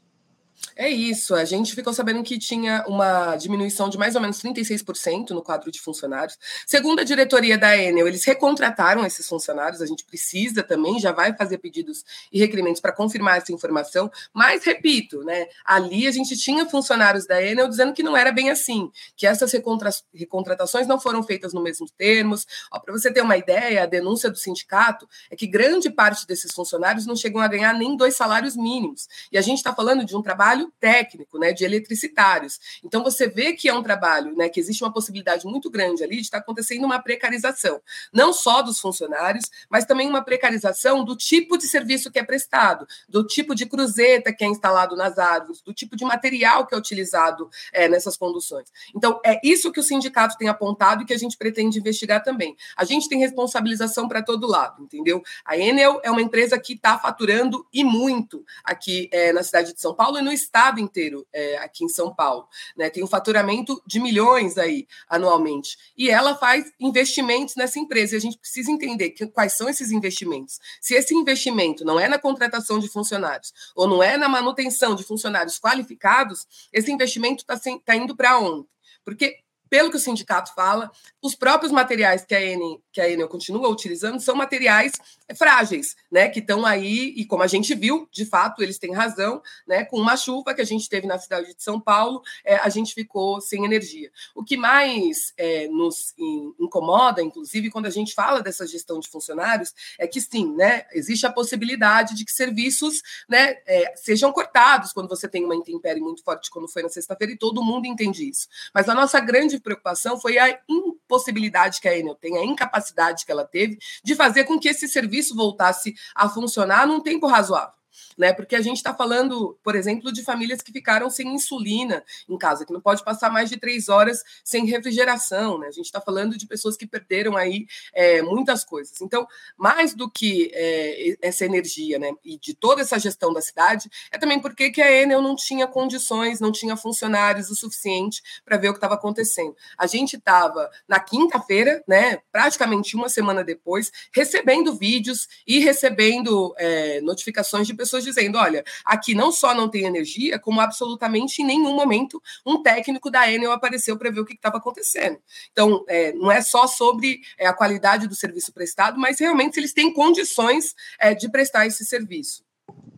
É 0.78 0.90
isso, 0.90 1.36
a 1.36 1.46
gente 1.46 1.74
ficou 1.74 1.94
sabendo 1.94 2.22
que 2.22 2.38
tinha 2.38 2.84
uma 2.88 3.38
diminuição 3.38 3.88
de 3.88 3.98
mais 3.98 4.16
ou 4.16 4.22
menos 4.22 4.42
36% 4.42 5.30
no 5.30 5.42
quadro 5.42 5.72
de 5.72 5.80
funcionários. 5.80 6.38
Segundo 6.68 7.00
a 7.00 7.04
diretoria 7.04 7.58
da 7.58 7.78
Enel, 7.78 8.08
eles 8.08 8.26
recontrataram 8.26 9.06
esses 9.06 9.28
funcionários, 9.28 9.82
a 9.82 9.86
gente 9.86 10.04
precisa 10.04 10.62
também, 10.64 11.00
já 11.00 11.14
vai 11.14 11.34
fazer 11.36 11.60
pedidos 11.60 12.04
e 12.32 12.40
requerimentos 12.40 12.82
para 12.82 12.92
confirmar 12.92 13.38
essa 13.38 13.54
informação, 13.54 14.12
mas 14.34 14.66
repito, 14.66 15.24
né, 15.24 15.48
ali 15.64 16.08
a 16.08 16.12
gente 16.12 16.36
tinha 16.36 16.66
funcionários 16.66 17.26
da 17.26 17.42
Enel 17.42 17.70
dizendo 17.70 17.94
que 17.94 18.04
não 18.04 18.18
era 18.18 18.32
bem 18.32 18.50
assim, 18.50 18.92
que 19.16 19.26
essas 19.26 19.52
recontra 19.54 19.90
recontratações 20.14 20.88
não 20.88 21.00
foram 21.00 21.24
feitas 21.24 21.54
no 21.54 21.62
mesmo 21.62 21.88
termos. 21.98 22.46
Para 22.84 22.94
você 22.94 23.12
ter 23.12 23.22
uma 23.22 23.38
ideia, 23.38 23.84
a 23.84 23.86
denúncia 23.86 24.30
do 24.30 24.38
sindicato 24.38 25.08
é 25.30 25.36
que 25.36 25.48
grande 25.48 25.90
parte 25.90 26.28
desses 26.28 26.52
funcionários 26.52 27.06
não 27.06 27.16
chegam 27.16 27.42
a 27.42 27.48
ganhar 27.48 27.74
nem 27.74 27.96
dois 27.96 28.16
salários 28.16 28.56
mínimos. 28.56 29.08
E 29.32 29.38
a 29.38 29.42
gente 29.42 29.58
está 29.58 29.74
falando 29.74 30.04
de 30.04 30.16
um 30.16 30.22
trabalho 30.22 30.55
trabalho 30.56 30.72
técnico, 30.80 31.38
né, 31.38 31.52
de 31.52 31.66
eletricitários. 31.66 32.60
Então 32.84 33.04
você 33.04 33.28
vê 33.28 33.54
que 33.54 33.68
é 33.68 33.74
um 33.74 33.84
trabalho, 33.84 34.36
né, 34.36 34.48
que 34.48 34.60
existe 34.60 34.84
uma 34.84 34.92
possibilidade 34.92 35.46
muito 35.46 35.70
grande 35.70 36.04
ali 36.04 36.18
de 36.18 36.24
estar 36.24 36.38
acontecendo 36.38 36.86
uma 36.86 37.00
precarização, 37.00 37.82
não 38.14 38.32
só 38.32 38.62
dos 38.62 38.80
funcionários, 38.80 39.46
mas 39.70 39.86
também 39.86 40.08
uma 40.08 40.24
precarização 40.24 41.04
do 41.04 41.16
tipo 41.16 41.58
de 41.58 41.68
serviço 41.68 42.12
que 42.12 42.20
é 42.20 42.24
prestado, 42.24 42.88
do 43.10 43.26
tipo 43.26 43.54
de 43.54 43.66
cruzeta 43.66 44.34
que 44.34 44.44
é 44.44 44.48
instalado 44.48 44.96
nas 44.96 45.18
árvores, 45.18 45.62
do 45.62 45.74
tipo 45.74 45.96
de 45.96 46.06
material 46.06 46.66
que 46.66 46.74
é 46.74 46.78
utilizado 46.78 47.50
é, 47.74 47.88
nessas 47.90 48.16
conduções. 48.16 48.68
Então 48.96 49.20
é 49.26 49.40
isso 49.44 49.72
que 49.72 49.80
o 49.80 49.84
sindicato 49.84 50.38
tem 50.38 50.48
apontado 50.48 51.04
e 51.04 51.06
que 51.06 51.14
a 51.14 51.18
gente 51.18 51.38
pretende 51.38 51.80
investigar 51.80 52.24
também. 52.24 52.56
A 52.78 52.86
gente 52.86 53.10
tem 53.10 53.20
responsabilização 53.20 54.08
para 54.08 54.22
todo 54.22 54.48
lado, 54.48 54.84
entendeu? 54.84 55.22
A 55.44 55.58
Enel 55.58 56.00
é 56.04 56.12
uma 56.12 56.22
empresa 56.22 56.58
que 56.60 56.74
está 56.74 56.98
faturando 56.98 57.66
e 57.74 57.84
muito 57.84 58.44
aqui 58.64 59.10
é, 59.12 59.34
na 59.34 59.44
cidade 59.44 59.74
de 59.74 59.82
São 59.82 59.94
Paulo 59.94 60.18
e 60.20 60.22
no 60.22 60.32
estado 60.46 60.80
inteiro 60.80 61.26
é, 61.34 61.58
aqui 61.58 61.84
em 61.84 61.90
São 61.90 62.14
Paulo. 62.14 62.48
Né? 62.78 62.90
Tem 62.90 63.04
um 63.04 63.08
faturamento 63.08 63.82
de 63.86 64.00
milhões 64.00 64.58
aí 64.58 64.88
anualmente. 65.10 65.78
E 65.98 66.10
ela 66.10 66.36
faz 66.36 66.72
investimentos 66.80 67.56
nessa 67.56 67.80
empresa. 67.80 68.16
E 68.16 68.18
a 68.18 68.22
gente 68.22 68.38
precisa 68.38 68.72
entender 68.72 69.12
que, 69.12 69.28
quais 69.28 69.54
são 69.54 69.68
esses 69.68 69.92
investimentos. 69.92 70.60
Se 70.80 70.94
esse 70.94 71.14
investimento 71.16 71.84
não 71.84 72.00
é 72.00 72.08
na 72.08 72.20
contratação 72.20 72.80
de 72.80 72.88
funcionários 72.88 73.52
ou 73.76 73.88
não 73.88 74.02
é 74.02 74.18
na 74.18 74.30
manutenção 74.30 74.96
de 74.96 75.04
funcionários 75.04 75.60
qualificados, 75.60 76.48
esse 76.72 76.92
investimento 76.92 77.44
está 77.44 77.60
tá 77.84 77.96
indo 77.96 78.16
para 78.16 78.38
onde? 78.40 78.68
Porque 79.04 79.38
pelo 79.76 79.92
que 79.92 79.98
o 79.98 80.00
sindicato 80.00 80.54
fala, 80.56 80.90
os 81.22 81.36
próprios 81.36 81.70
materiais 81.70 82.24
que 82.24 82.34
a 82.34 82.42
Enel, 82.42 82.82
que 82.94 83.02
a 83.02 83.10
Enel 83.10 83.28
continua 83.28 83.68
utilizando 83.68 84.22
são 84.22 84.34
materiais 84.34 84.94
frágeis, 85.38 85.98
né, 86.10 86.30
que 86.30 86.40
estão 86.40 86.66
aí, 86.66 87.14
e 87.18 87.26
como 87.26 87.44
a 87.44 87.48
gente 87.48 87.76
viu, 87.76 88.08
de 88.10 88.24
fato, 88.26 88.64
eles 88.64 88.80
têm 88.80 88.94
razão, 88.94 89.42
né, 89.68 89.84
com 89.84 90.00
uma 90.00 90.16
chuva 90.16 90.54
que 90.54 90.62
a 90.62 90.66
gente 90.66 90.88
teve 90.88 91.06
na 91.06 91.20
cidade 91.20 91.54
de 91.54 91.62
São 91.62 91.78
Paulo, 91.78 92.22
é, 92.46 92.56
a 92.56 92.70
gente 92.70 92.94
ficou 92.94 93.42
sem 93.42 93.66
energia. 93.66 94.10
O 94.34 94.46
que 94.46 94.56
mais 94.56 95.34
é, 95.36 95.68
nos 95.68 96.14
incomoda, 96.58 97.22
inclusive, 97.22 97.70
quando 97.70 97.88
a 97.88 97.90
gente 97.90 98.14
fala 98.14 98.42
dessa 98.42 98.66
gestão 98.66 98.98
de 99.02 99.10
funcionários, 99.10 99.74
é 100.00 100.08
que 100.08 100.22
sim, 100.22 100.56
né, 100.56 100.86
existe 100.94 101.26
a 101.26 101.34
possibilidade 101.34 102.16
de 102.16 102.24
que 102.24 102.32
serviços, 102.32 103.02
né, 103.28 103.58
é, 103.68 103.94
sejam 103.98 104.32
cortados 104.32 104.94
quando 104.94 105.10
você 105.10 105.28
tem 105.28 105.44
uma 105.44 105.56
intempérie 105.56 106.02
muito 106.02 106.24
forte, 106.24 106.50
como 106.50 106.66
foi 106.66 106.82
na 106.82 106.90
sexta-feira, 106.90 107.34
e 107.34 107.38
todo 107.38 107.62
mundo 107.62 107.86
entende 107.88 108.30
isso. 108.30 108.48
Mas 108.74 108.88
a 108.88 108.96
nossa 108.96 109.20
grande 109.20 109.60
preocupação 109.66 110.18
foi 110.18 110.38
a 110.38 110.58
impossibilidade 110.70 111.82
que 111.82 111.90
a 111.90 111.98
Enel 111.98 112.16
tem, 112.16 112.38
a 112.38 112.46
incapacidade 112.46 113.26
que 113.26 113.32
ela 113.32 113.44
teve 113.44 113.78
de 114.04 114.16
fazer 114.16 114.46
com 114.46 114.58
que 114.58 114.70
esse 114.70 114.88
serviço 114.88 115.36
voltasse 115.36 115.94
a 116.16 116.30
funcionar 116.30 116.88
num 116.88 117.02
tempo 117.02 117.28
razoável 117.28 117.74
né? 118.18 118.34
Porque 118.34 118.56
a 118.56 118.62
gente 118.62 118.78
está 118.78 118.94
falando, 118.94 119.58
por 119.64 119.76
exemplo, 119.76 120.12
de 120.12 120.24
famílias 120.24 120.62
que 120.62 120.72
ficaram 120.72 121.10
sem 121.10 121.28
insulina 121.34 122.04
em 122.30 122.38
casa, 122.38 122.66
que 122.66 122.74
não 122.74 122.82
pode 122.82 123.04
passar 123.04 123.32
mais 123.32 123.50
de 123.50 123.58
três 123.58 123.90
horas 123.90 124.24
sem 124.44 124.66
refrigeração, 124.66 125.60
né? 125.60 125.68
A 125.68 125.72
gente 125.72 125.86
está 125.86 126.02
falando 126.02 126.38
de 126.38 126.46
pessoas 126.46 126.78
que 126.78 126.86
perderam 126.86 127.36
aí 127.36 127.66
é, 127.94 128.22
muitas 128.22 128.64
coisas. 128.64 129.02
Então, 129.02 129.28
mais 129.58 129.94
do 129.94 130.10
que 130.10 130.52
é, 130.54 131.18
essa 131.22 131.46
energia, 131.46 131.98
né? 131.98 132.12
E 132.24 132.38
de 132.38 132.54
toda 132.54 132.82
essa 132.82 133.00
gestão 133.00 133.34
da 133.34 133.42
cidade, 133.42 133.90
é 134.12 134.18
também 134.18 134.40
porque 134.40 134.70
que 134.70 134.82
a 134.82 134.92
Enel 134.92 135.22
não 135.22 135.36
tinha 135.36 135.68
condições, 135.68 136.40
não 136.40 136.52
tinha 136.52 136.76
funcionários 136.76 137.50
o 137.50 137.56
suficiente 137.56 138.22
para 138.44 138.58
ver 138.58 138.70
o 138.70 138.74
que 138.74 138.78
estava 138.78 138.96
acontecendo. 138.96 139.56
A 139.78 139.88
gente 139.88 140.18
estava 140.18 140.70
na 140.88 141.00
quinta-feira, 141.00 141.84
né? 141.88 142.20
Praticamente 142.32 142.96
uma 142.96 143.10
semana 143.10 143.44
depois, 143.44 143.92
recebendo 144.14 144.76
vídeos 144.76 145.28
e 145.48 145.60
recebendo 145.60 146.54
é, 146.58 147.02
notificações 147.02 147.68
de 147.68 147.74
pessoas 147.74 147.85
dizendo: 148.04 148.38
olha, 148.38 148.64
aqui 148.84 149.14
não 149.14 149.32
só 149.32 149.54
não 149.54 149.70
tem 149.70 149.86
energia, 149.86 150.40
como 150.40 150.62
absolutamente 150.62 151.42
em 151.42 151.46
nenhum 151.46 151.76
momento 151.76 152.22
um 152.46 152.62
técnico 152.62 153.10
da 153.10 153.32
Enel 153.32 153.52
apareceu 153.52 153.98
para 153.98 154.12
ver 154.12 154.20
o 154.20 154.26
que 154.26 154.34
estava 154.34 154.58
acontecendo. 154.58 155.18
Então, 155.52 155.84
é, 155.88 156.14
não 156.14 156.32
é 156.32 156.42
só 156.42 156.68
sobre 156.68 157.22
é, 157.38 157.48
a 157.48 157.54
qualidade 157.54 158.08
do 158.08 158.16
serviço 158.16 158.52
prestado, 158.52 159.00
mas 159.00 159.20
realmente 159.20 159.54
se 159.54 159.60
eles 159.60 159.74
têm 159.74 159.94
condições 159.94 160.76
é, 161.00 161.14
de 161.14 161.30
prestar 161.30 161.66
esse 161.66 161.86
serviço. 161.86 162.44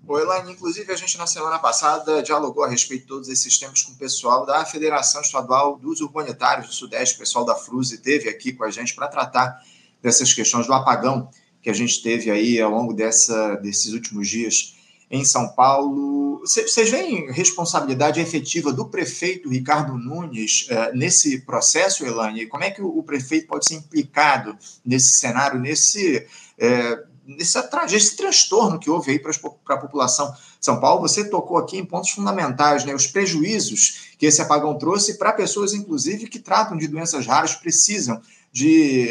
O 0.08 0.18
Elaine, 0.18 0.54
inclusive, 0.54 0.90
a 0.94 0.96
gente 0.96 1.18
na 1.18 1.28
semana 1.28 1.60
passada 1.60 2.24
dialogou 2.24 2.64
a 2.64 2.70
respeito 2.70 3.02
de 3.02 3.08
todos 3.08 3.28
esses 3.28 3.58
temas 3.58 3.82
com 3.82 3.92
o 3.92 3.98
pessoal 3.98 4.46
da 4.46 4.64
Federação 4.64 5.20
Estadual 5.20 5.78
dos 5.78 6.00
Urbanitários 6.00 6.68
do 6.68 6.74
Sudeste, 6.74 7.16
o 7.16 7.20
pessoal 7.20 7.44
da 7.44 7.56
FRUZE 7.56 7.98
teve 7.98 8.30
aqui 8.30 8.54
com 8.54 8.64
a 8.64 8.72
gente 8.72 8.96
para 8.96 9.10
tratar 9.10 9.62
dessas 10.02 10.34
questões 10.34 10.66
do 10.66 10.74
apagão 10.74 11.30
que 11.62 11.70
a 11.70 11.74
gente 11.74 12.02
teve 12.02 12.32
aí 12.32 12.62
ao 12.62 12.72
longo 12.72 12.94
dessa, 12.94 13.56
desses 13.56 13.92
últimos 13.92 14.30
dias 14.30 14.77
em 15.10 15.24
São 15.24 15.48
Paulo. 15.50 16.40
Vocês 16.42 16.90
veem 16.90 17.32
responsabilidade 17.32 18.20
efetiva 18.20 18.72
do 18.72 18.86
prefeito 18.86 19.50
Ricardo 19.50 19.98
Nunes 19.98 20.68
uh, 20.70 20.96
nesse 20.96 21.42
processo, 21.42 22.06
Elane? 22.06 22.46
Como 22.46 22.64
é 22.64 22.72
que 22.72 22.82
o, 22.82 23.02
prefeito 23.04 23.48
pode 23.48 23.68
ser 23.68 23.76
implicado 23.76 24.58
nesse 24.86 25.14
cenário, 25.14 25.60
nesse, 25.60 26.28
uh, 26.60 27.08
nesse, 27.26 27.58
esse 27.94 28.16
transtorno 28.18 28.80
que 28.80 28.90
houve 28.90 29.12
aí 29.12 29.20
para 29.20 29.32
a 29.76 29.78
população 29.78 30.34
São 30.60 30.80
Paulo? 30.80 31.02
Você 31.02 31.30
tocou 31.30 31.58
aqui 31.58 31.78
em 31.78 31.86
pontos 31.86 32.12
fundamentais, 32.12 32.84
né? 32.84 32.94
Os 32.94 33.08
prejuízos 33.08 34.12
que 34.18 34.26
esse 34.26 34.42
apagão 34.42 34.78
trouxe 34.78 35.18
para 35.18 35.32
pessoas, 35.32 35.74
inclusive, 35.74 36.28
que 36.28 36.40
tratam 36.40 36.78
de 36.78 36.88
doenças 36.88 37.26
raras, 37.26 37.56
precisam 37.56 38.22
de, 38.52 39.08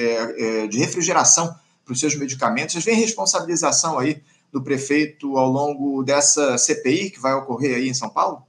uh, 0.64 0.68
de 0.68 0.78
refrigeração 0.78 1.54
para 1.84 1.92
os 1.92 2.00
seus 2.00 2.16
medicamentos. 2.16 2.72
Vocês 2.72 2.84
veem 2.84 2.98
responsabilização 2.98 3.98
aí 3.98 4.20
do 4.52 4.62
prefeito 4.62 5.36
ao 5.36 5.50
longo 5.50 6.02
dessa 6.02 6.56
CPI 6.58 7.10
que 7.10 7.20
vai 7.20 7.34
ocorrer 7.34 7.76
aí 7.76 7.88
em 7.88 7.94
São 7.94 8.10
Paulo? 8.10 8.46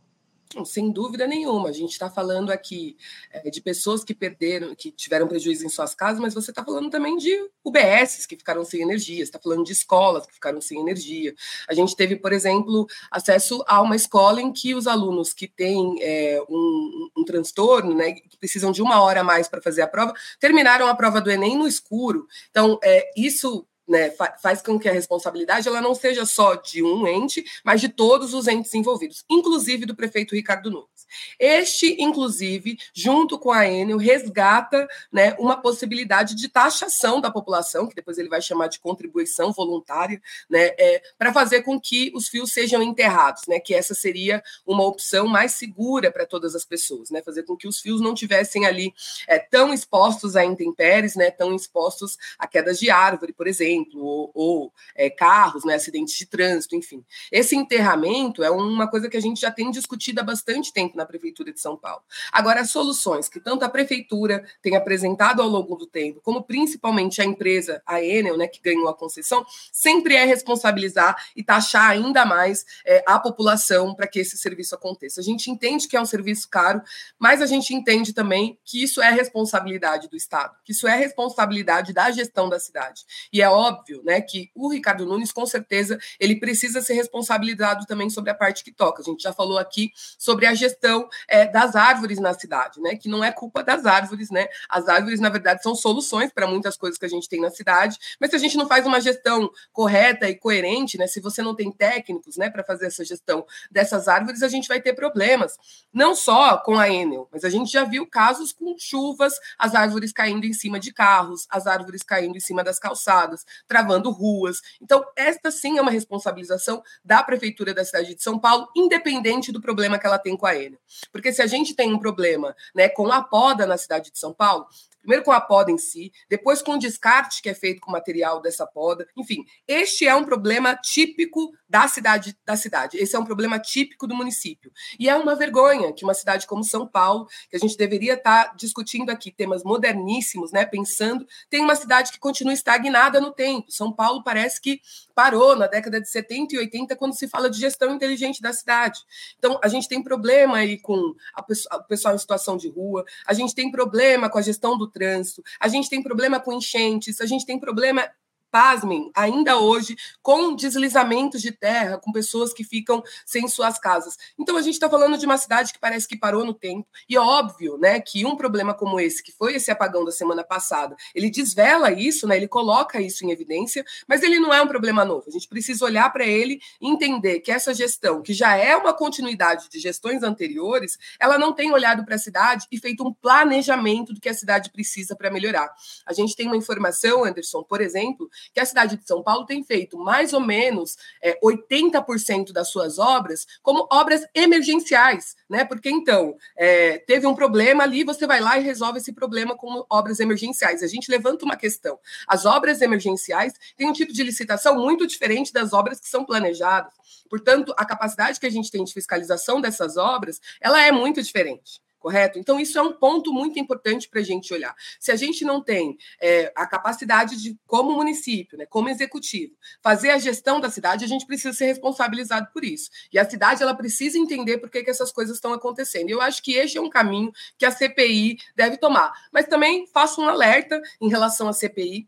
Sem 0.66 0.92
dúvida 0.92 1.27
nenhuma. 1.27 1.70
A 1.70 1.74
gente 1.74 1.92
está 1.92 2.10
falando 2.10 2.51
aqui 2.51 2.98
é, 3.32 3.50
de 3.50 3.62
pessoas 3.62 4.04
que 4.04 4.13
perderam, 4.13 4.74
que 4.75 4.92
tiveram 4.92 5.27
prejuízo 5.27 5.66
em 5.66 5.70
suas 5.70 5.94
casas, 5.94 6.20
mas 6.20 6.34
você 6.34 6.51
está 6.51 6.63
falando 6.63 6.89
também 6.89 7.18
de 7.18 7.50
UBSs 7.63 8.25
que 8.25 8.36
ficaram 8.36 8.63
sem 8.63 8.82
energia, 8.82 9.22
está 9.22 9.39
falando 9.39 9.66
de 9.66 9.74
escolas 9.74 10.25
que 10.25 10.34
ficaram 10.34 10.62
sem 10.62 10.80
energia. 10.80 11.36
A 11.68 11.74
gente 11.74 11.96
teve, 11.96 12.16
por 12.16 12.32
exemplo, 12.32 12.88
acesso 13.12 13.63
a 13.68 13.82
uma 13.82 13.96
escola 13.96 14.42
em 14.42 14.51
que 14.54 14.74
os 14.74 14.88
alunos 14.88 15.34
que 15.34 15.48
têm 15.48 15.98
é, 16.01 16.42
um, 16.50 17.10
um, 17.18 17.25
transtorno, 17.25 17.94
né, 17.94 18.13
que 18.13 18.38
precisam 18.38 18.72
de 18.72 18.82
uma 18.82 19.01
hora 19.01 19.22
a 19.22 19.24
mais 19.24 19.48
para 19.48 19.62
fazer 19.62 19.82
a 19.82 19.88
prova, 19.88 20.13
terminaram 20.39 20.88
a 20.88 20.96
prova 20.96 21.20
do 21.20 21.30
Enem 21.30 21.58
no 21.58 21.68
escuro. 21.68 22.25
Então, 22.50 22.80
é, 22.82 23.12
isso 23.18 23.68
né, 23.88 24.12
faz 24.41 24.62
com 24.62 24.77
que 24.77 24.89
a 24.89 24.91
responsabilidade 24.91 25.67
ela 25.67 25.82
não 25.82 25.96
seja 25.96 26.25
só 26.25 26.56
de 26.56 26.84
um 26.84 27.08
ente, 27.08 27.46
mas 27.63 27.79
de 27.79 27.88
todos 27.88 28.34
os 28.34 28.48
entes 28.48 28.74
envolvidos, 28.74 29.24
inclusive 29.29 29.86
do 29.86 29.96
prefeito 29.96 30.36
Ricardo 30.36 30.70
Nunes. 30.70 31.08
Este, 31.39 31.96
inclusive, 32.01 32.77
junto 32.94 33.39
com 33.39 33.51
a 33.51 33.65
Enel, 33.65 33.98
resgata 33.98 34.88
né, 35.12 35.34
uma 35.39 35.56
possibilidade 35.56 36.36
de 36.36 36.50
taxação 36.50 37.22
da 37.22 37.32
população, 37.32 37.88
que 37.88 37.96
depois 37.96 38.17
ele 38.17 38.27
vai 38.27 38.41
chamar 38.41 38.67
de 38.67 38.79
contribuição 38.79 39.53
voluntária, 39.53 40.22
né, 40.50 40.72
é, 40.77 41.01
para 41.17 41.32
fazer 41.32 41.62
com 41.62 41.79
que 41.79 42.12
os 42.13 42.27
fios 42.27 42.51
sejam 42.51 42.84
enterrados, 42.84 43.44
né, 43.48 43.60
que 43.60 43.74
essa 43.74 43.94
seria 43.94 44.44
uma 44.65 44.84
opção 44.84 45.27
mais 45.27 45.53
segura 45.53 46.12
para 46.12 46.25
todas 46.25 46.56
as 46.56 46.65
pessoas, 46.65 47.10
né, 47.10 47.22
fazer 47.22 47.44
com 47.44 47.56
que 47.56 47.67
os 47.67 47.79
fios 47.79 48.01
não 48.01 48.13
tivessem 48.13 48.65
ali 48.65 48.94
é, 49.27 49.39
tão 49.39 49.74
expostos 49.74 50.36
a 50.36 50.44
intempéries, 50.44 51.15
né, 51.15 51.32
tão 51.32 51.56
expostos 51.56 52.17
a 52.38 52.46
quedas 52.48 52.77
de 52.79 52.89
árvore, 52.89 53.32
por 53.32 53.48
exemplo 53.48 53.77
exemplo, 53.78 54.04
ou, 54.04 54.32
ou 54.34 54.74
é, 54.96 55.10
carros, 55.10 55.64
né, 55.64 55.76
acidentes 55.76 56.18
de 56.18 56.26
trânsito, 56.26 56.76
enfim. 56.76 57.04
Esse 57.32 57.56
enterramento 57.56 58.44
é 58.44 58.50
uma 58.50 58.90
coisa 58.90 59.10
que 59.10 59.18
a 59.18 59.22
gente 59.22 59.42
já 59.42 59.52
tem 59.52 59.70
discutido 59.72 60.22
há 60.22 60.24
bastante 60.24 60.74
tempo 60.74 60.98
na 60.98 61.06
Prefeitura 61.06 61.52
de 61.52 61.60
São 61.60 61.78
Paulo. 61.78 62.02
Agora, 62.32 62.62
as 62.62 62.72
soluções 62.72 63.30
que 63.30 63.40
tanto 63.40 63.64
a 63.64 63.70
Prefeitura 63.70 64.44
tem 64.62 64.76
apresentado 64.76 65.42
ao 65.42 65.48
longo 65.48 65.76
do 65.76 65.86
tempo, 65.86 66.22
como 66.22 66.44
principalmente 66.44 67.22
a 67.22 67.26
empresa, 67.26 67.82
a 67.86 68.02
Enel, 68.02 68.38
né, 68.38 68.48
que 68.48 68.62
ganhou 68.62 68.88
a 68.88 68.94
concessão, 68.94 69.46
sempre 69.72 70.16
é 70.16 70.26
responsabilizar 70.26 71.16
e 71.36 71.44
taxar 71.44 71.90
ainda 71.90 72.26
mais 72.26 72.66
é, 72.86 73.04
a 73.08 73.20
população 73.20 73.94
para 73.94 74.08
que 74.08 74.20
esse 74.20 74.38
serviço 74.38 74.76
aconteça. 74.76 75.22
A 75.22 75.24
gente 75.24 75.50
entende 75.50 75.88
que 75.88 75.96
é 75.96 76.02
um 76.02 76.06
serviço 76.06 76.50
caro, 76.50 76.82
mas 77.20 77.42
a 77.42 77.46
gente 77.46 77.74
entende 77.74 78.14
também 78.14 78.58
que 78.66 78.84
isso 78.84 79.02
é 79.02 79.12
responsabilidade 79.12 80.10
do 80.10 80.18
Estado, 80.18 80.56
que 80.64 80.72
isso 80.72 80.88
é 80.88 80.96
responsabilidade 80.96 81.94
da 81.94 82.10
gestão 82.12 82.50
da 82.50 82.60
cidade. 82.60 83.04
E 83.32 83.42
é 83.42 83.50
óbvio 83.50 83.67
óbvio, 83.68 84.02
né, 84.04 84.22
que 84.22 84.50
o 84.56 84.70
Ricardo 84.70 85.06
Nunes, 85.06 85.32
com 85.32 85.46
certeza, 85.46 86.00
ele 86.20 86.40
precisa 86.40 86.82
ser 86.82 86.94
responsabilizado 86.94 87.86
também 87.86 88.10
sobre 88.10 88.32
a 88.32 88.36
parte 88.36 88.64
que 88.64 88.72
toca. 88.72 89.02
A 89.02 89.06
gente 89.06 89.24
já 89.24 89.34
falou 89.34 89.58
aqui 89.58 89.92
sobre 90.18 90.46
a 90.46 90.54
gestão 90.54 91.08
é, 91.28 91.46
das 91.46 91.76
árvores 91.76 92.20
na 92.20 92.34
cidade, 92.34 92.80
né, 92.82 92.96
que 92.96 93.10
não 93.10 93.24
é 93.24 93.32
culpa 93.32 93.64
das 93.64 93.86
árvores, 93.86 94.30
né? 94.30 94.48
As 94.70 94.88
árvores, 94.88 95.20
na 95.20 95.30
verdade, 95.30 95.62
são 95.62 95.76
soluções 95.76 96.32
para 96.32 96.48
muitas 96.48 96.78
coisas 96.78 96.98
que 96.98 97.06
a 97.06 97.10
gente 97.10 97.28
tem 97.28 97.42
na 97.42 97.50
cidade, 97.50 97.98
mas 98.20 98.30
se 98.30 98.36
a 98.36 98.40
gente 98.40 98.58
não 98.58 98.68
faz 98.68 98.86
uma 98.86 99.00
gestão 99.00 99.50
correta 99.72 100.30
e 100.30 100.36
coerente, 100.36 100.98
né, 100.98 101.08
se 101.08 101.20
você 101.20 101.42
não 101.42 101.56
tem 101.56 101.72
técnicos, 101.72 102.38
né, 102.38 102.50
para 102.50 102.64
fazer 102.64 102.88
essa 102.88 103.04
gestão 103.04 103.46
dessas 103.70 104.08
árvores, 104.08 104.42
a 104.44 104.48
gente 104.48 104.68
vai 104.68 104.82
ter 104.82 104.94
problemas, 104.94 105.58
não 105.94 106.16
só 106.16 106.58
com 106.58 106.78
a 106.78 106.90
Enel, 106.90 107.28
mas 107.32 107.44
a 107.44 107.50
gente 107.50 107.72
já 107.72 107.84
viu 107.84 108.08
casos 108.08 108.52
com 108.52 108.76
chuvas, 108.78 109.34
as 109.58 109.76
árvores 109.76 110.12
caindo 110.12 110.46
em 110.46 110.54
cima 110.54 110.80
de 110.80 110.94
carros, 110.94 111.46
as 111.50 111.68
árvores 111.68 112.04
caindo 112.04 112.38
em 112.38 112.40
cima 112.40 112.64
das 112.64 112.80
calçadas, 112.80 113.46
travando 113.68 114.12
ruas. 114.12 114.62
Então, 114.82 115.04
esta 115.16 115.50
sim 115.52 115.78
é 115.78 115.82
uma 115.82 115.92
responsabilização 115.92 116.82
da 117.04 117.24
Prefeitura 117.24 117.74
da 117.74 117.86
cidade 117.86 118.16
de 118.16 118.24
São 118.24 118.38
Paulo, 118.38 118.68
independente 118.76 119.52
do 119.52 119.62
problema 119.62 119.98
que 119.98 120.06
ela 120.06 120.20
tem 120.20 120.36
com 120.36 120.46
a 120.46 120.56
Enel. 120.56 120.80
Porque 121.12 121.32
se 121.32 121.42
a 121.42 121.48
gente 121.48 121.76
tem 121.76 121.94
um 121.94 122.00
problema 122.00 122.56
né, 122.76 122.90
com 122.90 123.12
a 123.12 123.22
poda 123.24 123.66
na 123.66 123.78
cidade 123.78 124.12
de 124.12 124.20
São 124.20 124.34
Paulo, 124.34 124.68
primeiro 125.08 125.24
com 125.24 125.32
a 125.32 125.40
poda 125.40 125.72
em 125.72 125.78
si, 125.78 126.12
depois 126.30 126.62
com 126.62 126.74
o 126.74 126.78
descarte 126.78 127.42
que 127.42 127.48
é 127.48 127.54
feito 127.54 127.80
com 127.80 127.90
o 127.90 127.94
material 127.94 128.42
dessa 128.42 128.68
poda. 128.68 129.08
Enfim, 129.16 129.46
este 129.66 130.06
é 130.06 130.14
um 130.14 130.26
problema 130.26 130.76
típico 130.76 131.50
da 131.70 131.88
cidade, 131.88 132.38
da 132.46 132.58
cidade. 132.58 132.98
Esse 132.98 133.16
é 133.16 133.20
um 133.20 133.24
problema 133.24 133.58
típico 133.58 134.06
do 134.06 134.14
município. 134.14 134.70
E 135.00 135.08
é 135.08 135.16
uma 135.16 135.34
vergonha 135.34 135.94
que 135.94 136.04
uma 136.04 136.14
cidade 136.14 136.46
como 136.46 136.62
São 136.62 136.86
Paulo, 136.86 137.26
que 137.50 137.56
a 137.56 137.60
gente 137.60 137.78
deveria 137.78 138.16
estar 138.16 138.54
discutindo 138.58 139.10
aqui 139.10 139.32
temas 139.32 139.64
moderníssimos, 139.64 140.52
né, 140.52 140.66
pensando, 140.66 141.26
tem 141.50 141.62
uma 141.62 141.76
cidade 141.76 142.12
que 142.12 142.20
continua 142.20 142.54
estagnada 142.54 143.22
no 143.22 143.32
tempo. 143.32 143.72
São 143.72 143.94
Paulo 143.94 144.24
parece 144.24 144.60
que 144.60 144.82
parou 145.16 145.56
na 145.56 145.68
década 145.68 146.02
de 146.02 146.10
70 146.10 146.56
e 146.56 146.58
80 146.60 146.96
quando 146.98 147.18
se 147.18 147.30
fala 147.30 147.50
de 147.50 147.58
gestão 147.60 147.96
inteligente 147.96 148.42
da 148.42 148.52
cidade. 148.52 149.00
Então, 149.38 149.58
a 149.64 149.70
gente 149.70 149.88
tem 149.88 150.04
problema 150.04 150.58
aí 150.58 150.78
com 150.80 150.94
o 150.94 151.84
pessoal 151.88 152.14
em 152.14 152.18
situação 152.18 152.58
de 152.58 152.70
rua, 152.70 153.06
a 153.26 153.34
gente 153.34 153.56
tem 153.56 153.72
problema 153.72 154.30
com 154.30 154.38
a 154.38 154.42
gestão 154.42 154.78
do 154.78 154.90
trânsito, 154.98 155.44
a 155.60 155.68
gente 155.68 155.89
tem 155.89 156.01
problema 156.01 156.39
com 156.39 156.51
enchentes, 156.51 157.22
a 157.22 157.25
gente 157.25 157.46
tem 157.46 157.60
problema 157.60 158.10
pasmem, 158.51 159.12
ainda 159.16 159.58
hoje, 159.58 159.96
com 160.22 160.56
deslizamentos 160.56 161.42
de 161.42 161.51
terra, 161.51 161.98
com 161.98 162.12
pessoas 162.12 162.54
que 162.54 162.63
ficam 162.63 163.04
sem 163.25 163.48
suas 163.48 163.80
casas. 163.80 164.18
Então, 164.39 164.58
a 164.58 164.62
gente 164.62 164.74
está 164.74 164.89
falando 164.89 165.18
de 165.18 165.25
uma 165.25 165.38
cidade 165.38 165.74
que 165.74 165.80
parece 165.80 166.08
que 166.08 166.18
parou 166.18 166.46
no 166.46 166.54
tempo, 166.54 166.88
e 167.10 167.16
é 167.16 167.20
óbvio 167.20 167.77
né, 167.77 168.00
que 168.00 168.25
um 168.25 168.36
problema 168.36 168.74
como 168.74 169.00
esse, 169.00 169.24
que 169.24 169.32
foi 169.32 169.56
esse 169.56 169.72
apagão 169.72 170.04
da 170.06 170.12
semana 170.12 170.44
passada, 170.44 170.96
ele 171.13 171.30
desvela 171.30 171.92
isso, 171.92 172.27
né, 172.27 172.38
ele 172.38 172.48
coloca 172.48 173.01
isso 173.01 173.25
em 173.25 173.32
evidência, 173.32 173.84
mas 174.08 174.24
ele 174.24 174.39
não 174.39 174.54
é 174.54 174.62
um 174.62 174.68
problema 174.68 175.04
novo. 175.04 175.25
A 175.27 175.32
gente 175.32 175.48
precisa 175.48 175.86
olhar 175.86 176.12
para 176.12 176.25
ele 176.25 176.60
e 176.82 176.89
entender 176.89 177.39
que 177.39 177.51
essa 177.51 177.74
gestão, 177.74 178.22
que 178.22 178.34
já 178.34 178.56
é 178.56 178.75
uma 178.75 178.94
continuidade 178.94 179.70
de 179.70 179.80
gestões 179.80 180.24
anteriores, 180.24 180.98
ela 181.20 181.38
não 181.38 181.54
tem 181.54 181.72
olhado 181.72 182.06
para 182.06 182.16
a 182.16 182.20
cidade 182.20 182.66
e 182.72 182.80
feito 182.80 183.06
um 183.08 183.13
planejamento 183.13 184.13
do 184.13 184.20
que 184.20 184.30
a 184.30 184.34
cidade 184.34 184.72
precisa 184.72 185.16
para 185.16 185.32
melhorar. 185.32 185.72
A 186.06 186.13
gente 186.13 186.36
tem 186.36 186.48
uma 186.48 186.58
informação, 186.58 187.24
Anderson, 187.24 187.63
por 187.63 187.82
exemplo, 187.82 188.30
que 188.53 188.60
a 188.60 188.65
cidade 188.65 188.98
de 188.98 189.06
São 189.06 189.24
Paulo 189.24 189.46
tem 189.46 189.63
feito 189.63 189.98
mais 189.98 190.34
ou 190.34 190.39
menos 190.39 190.98
é, 191.22 191.39
80% 191.44 192.51
das 192.51 192.70
suas 192.70 193.00
obras 193.00 193.46
como 193.62 193.88
obras 193.91 194.25
emergenciais, 194.34 195.36
né? 195.50 195.65
Porque 195.65 195.89
então 195.89 196.36
é, 196.58 197.00
teve 197.00 197.25
um 197.27 197.36
problema 197.36 197.84
ali, 197.84 198.03
você 198.03 198.25
vai 198.27 198.39
lá 198.39 198.58
e 198.58 198.63
resolve 198.63 199.00
esse 199.00 199.13
problema 199.13 199.56
com 199.56 199.86
obras 199.89 200.20
emergenciais. 200.20 200.84
A 200.84 200.88
gente 200.88 201.10
levanta 201.10 201.46
uma 201.46 201.56
questão. 201.56 202.00
As 202.27 202.46
obras 202.46 202.82
emergenciais 202.82 203.53
têm 203.75 203.89
um 203.89 203.94
tipo 203.94 204.13
de 204.13 204.24
licitação 204.24 204.75
muito 204.75 205.06
diferente 205.08 205.51
das 205.53 205.74
obras 205.74 206.00
que 206.00 206.08
são 206.08 206.25
planejadas. 206.25 206.94
Portanto, 207.29 207.74
a 207.77 207.86
capacidade 207.86 208.39
que 208.39 208.46
a 208.46 208.51
gente 208.51 208.72
tem 208.72 208.84
de 208.84 208.94
fiscalização 208.94 209.60
dessas 209.60 209.98
obras, 209.98 210.39
ela 210.62 210.82
é 210.82 210.91
muito 210.91 211.22
diferente 211.22 211.82
correto? 212.00 212.39
Então, 212.39 212.60
isso 212.60 212.77
é 212.77 212.82
um 212.82 212.94
ponto 212.94 213.34
muito 213.34 213.60
importante 213.60 214.08
para 214.10 214.22
a 214.22 214.24
gente 214.24 214.54
olhar. 214.54 214.75
Se 215.00 215.12
a 215.12 215.16
gente 215.16 215.44
não 215.44 215.62
tem 215.62 215.98
é, 216.22 216.51
a 216.56 216.66
capacidade 216.66 217.42
de, 217.42 217.58
como 217.66 217.92
município, 217.94 218.58
né, 218.58 218.66
como 218.66 218.89
executivo, 218.89 219.54
fazer 219.82 220.12
a 220.12 220.18
gestão 220.18 220.60
da 220.60 220.70
cidade, 220.70 221.06
a 221.06 221.08
gente 221.08 221.25
precisa 221.25 221.54
ser 221.54 221.66
responsabilizado 221.66 222.48
por 222.54 222.63
isso. 222.63 222.89
E 223.12 223.20
a 223.20 223.30
cidade, 223.30 223.62
ela 223.62 223.75
precisa 223.75 224.18
entender 224.18 224.58
por 224.58 224.70
que, 224.70 224.84
que 224.84 224.89
essas 224.89 225.12
coisas 225.12 225.36
estão 225.36 225.54
acontecendo. 225.54 226.10
Eu 226.10 226.22
acho 226.22 226.42
que 226.42 226.54
este 226.54 226.77
é 226.77 226.82
um 226.82 226.89
caminho 226.89 227.32
que 227.58 227.66
a 227.66 227.72
CPI 227.72 228.38
deve 228.56 228.77
tomar. 228.77 229.13
Mas 229.32 229.48
também 229.48 229.88
faço 229.88 230.22
um 230.22 230.27
alerta 230.27 230.82
em 231.01 231.10
relação 231.10 231.48
à 231.48 231.54
CPI 231.54 232.08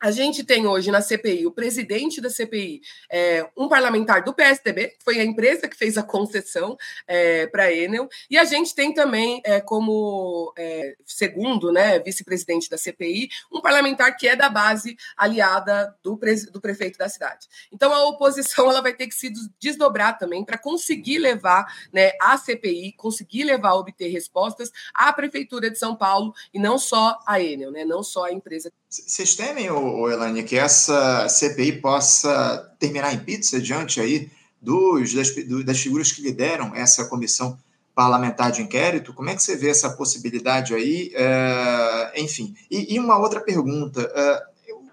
a 0.00 0.10
gente 0.10 0.42
tem 0.42 0.66
hoje 0.66 0.90
na 0.90 1.02
CPI, 1.02 1.46
o 1.46 1.52
presidente 1.52 2.20
da 2.20 2.30
CPI, 2.30 2.80
é, 3.10 3.46
um 3.54 3.68
parlamentar 3.68 4.24
do 4.24 4.32
PSDB, 4.32 4.96
foi 5.04 5.20
a 5.20 5.24
empresa 5.24 5.68
que 5.68 5.76
fez 5.76 5.98
a 5.98 6.02
concessão 6.02 6.76
é, 7.06 7.46
para 7.46 7.64
a 7.64 7.72
Enel, 7.72 8.08
e 8.30 8.38
a 8.38 8.44
gente 8.44 8.74
tem 8.74 8.94
também 8.94 9.42
é, 9.44 9.60
como 9.60 10.54
é, 10.56 10.94
segundo 11.04 11.70
né, 11.70 11.98
vice-presidente 11.98 12.70
da 12.70 12.78
CPI, 12.78 13.28
um 13.52 13.60
parlamentar 13.60 14.16
que 14.16 14.26
é 14.26 14.34
da 14.34 14.48
base 14.48 14.96
aliada 15.16 15.94
do, 16.02 16.18
do 16.50 16.60
prefeito 16.60 16.98
da 16.98 17.08
cidade. 17.08 17.46
Então 17.70 17.92
a 17.92 18.06
oposição 18.06 18.70
ela 18.70 18.80
vai 18.80 18.94
ter 18.94 19.06
que 19.06 19.14
se 19.14 19.30
desdobrar 19.60 20.18
também 20.18 20.44
para 20.44 20.56
conseguir 20.56 21.18
levar 21.18 21.66
né, 21.92 22.12
a 22.22 22.38
CPI, 22.38 22.92
conseguir 22.92 23.44
levar 23.44 23.70
a 23.70 23.76
obter 23.76 24.08
respostas 24.08 24.70
à 24.94 25.12
Prefeitura 25.12 25.70
de 25.70 25.78
São 25.78 25.94
Paulo 25.94 26.32
e 26.54 26.58
não 26.58 26.78
só 26.78 27.18
a 27.26 27.38
Enel, 27.40 27.70
né, 27.70 27.84
não 27.84 28.02
só 28.02 28.24
a 28.24 28.32
empresa. 28.32 28.72
Vocês 28.90 29.36
temem, 29.36 29.66
Elane, 29.66 30.42
que 30.42 30.56
essa 30.56 31.28
CPI 31.28 31.80
possa 31.80 32.74
terminar 32.76 33.14
em 33.14 33.20
pizza 33.20 33.60
diante 33.60 34.00
aí 34.00 34.28
dos, 34.60 35.14
das, 35.14 35.32
das 35.64 35.78
figuras 35.78 36.10
que 36.10 36.20
lideram 36.20 36.74
essa 36.74 37.04
comissão 37.04 37.56
parlamentar 37.94 38.50
de 38.50 38.62
inquérito? 38.62 39.14
Como 39.14 39.30
é 39.30 39.36
que 39.36 39.44
você 39.44 39.54
vê 39.54 39.68
essa 39.68 39.90
possibilidade 39.90 40.74
aí? 40.74 41.12
É, 41.14 42.20
enfim, 42.20 42.52
e, 42.68 42.96
e, 42.96 42.98
uma 42.98 43.16
outra 43.16 43.38
pergunta: 43.38 44.10
é, 44.12 44.42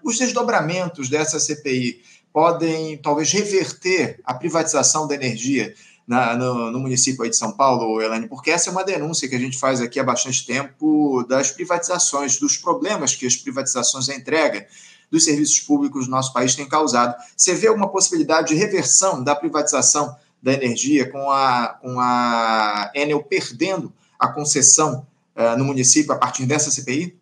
os 0.04 0.16
desdobramentos 0.16 1.08
dessa 1.08 1.40
CPI 1.40 2.00
podem 2.32 2.98
talvez 2.98 3.32
reverter 3.32 4.20
a 4.22 4.32
privatização 4.32 5.08
da 5.08 5.16
energia 5.16 5.74
na, 6.08 6.34
no, 6.34 6.70
no, 6.70 6.80
município 6.80 7.28
de 7.28 7.36
São 7.36 7.52
Paulo, 7.52 8.00
Elane, 8.00 8.26
porque 8.26 8.50
essa 8.50 8.70
é 8.70 8.72
uma 8.72 8.82
denúncia 8.82 9.28
que 9.28 9.34
a 9.34 9.38
gente 9.38 9.58
faz 9.58 9.78
aqui 9.82 10.00
há 10.00 10.02
bastante 10.04 10.46
tempo 10.46 11.22
das 11.28 11.50
privatizações, 11.50 12.38
dos 12.38 12.56
problemas 12.56 13.14
que 13.14 13.26
as 13.26 13.36
privatizações 13.36 14.06
da 14.06 14.14
entrega 14.14 14.66
dos 15.10 15.24
serviços 15.24 15.60
públicos 15.60 16.06
no 16.06 16.12
nosso 16.12 16.32
país 16.32 16.54
têm 16.54 16.66
causado. 16.66 17.14
Você 17.36 17.54
vê 17.54 17.66
alguma 17.66 17.88
possibilidade 17.88 18.48
de 18.48 18.54
reversão 18.54 19.22
da 19.22 19.36
privatização 19.36 20.16
da 20.42 20.54
energia 20.54 21.10
com 21.10 21.30
a, 21.30 21.78
com 21.82 22.00
a 22.00 22.90
Enel 22.94 23.22
perdendo 23.22 23.92
a 24.18 24.28
concessão 24.28 25.06
uh, 25.36 25.58
no 25.58 25.64
município 25.64 26.12
a 26.12 26.16
partir 26.16 26.46
dessa 26.46 26.70
CPI? 26.70 27.17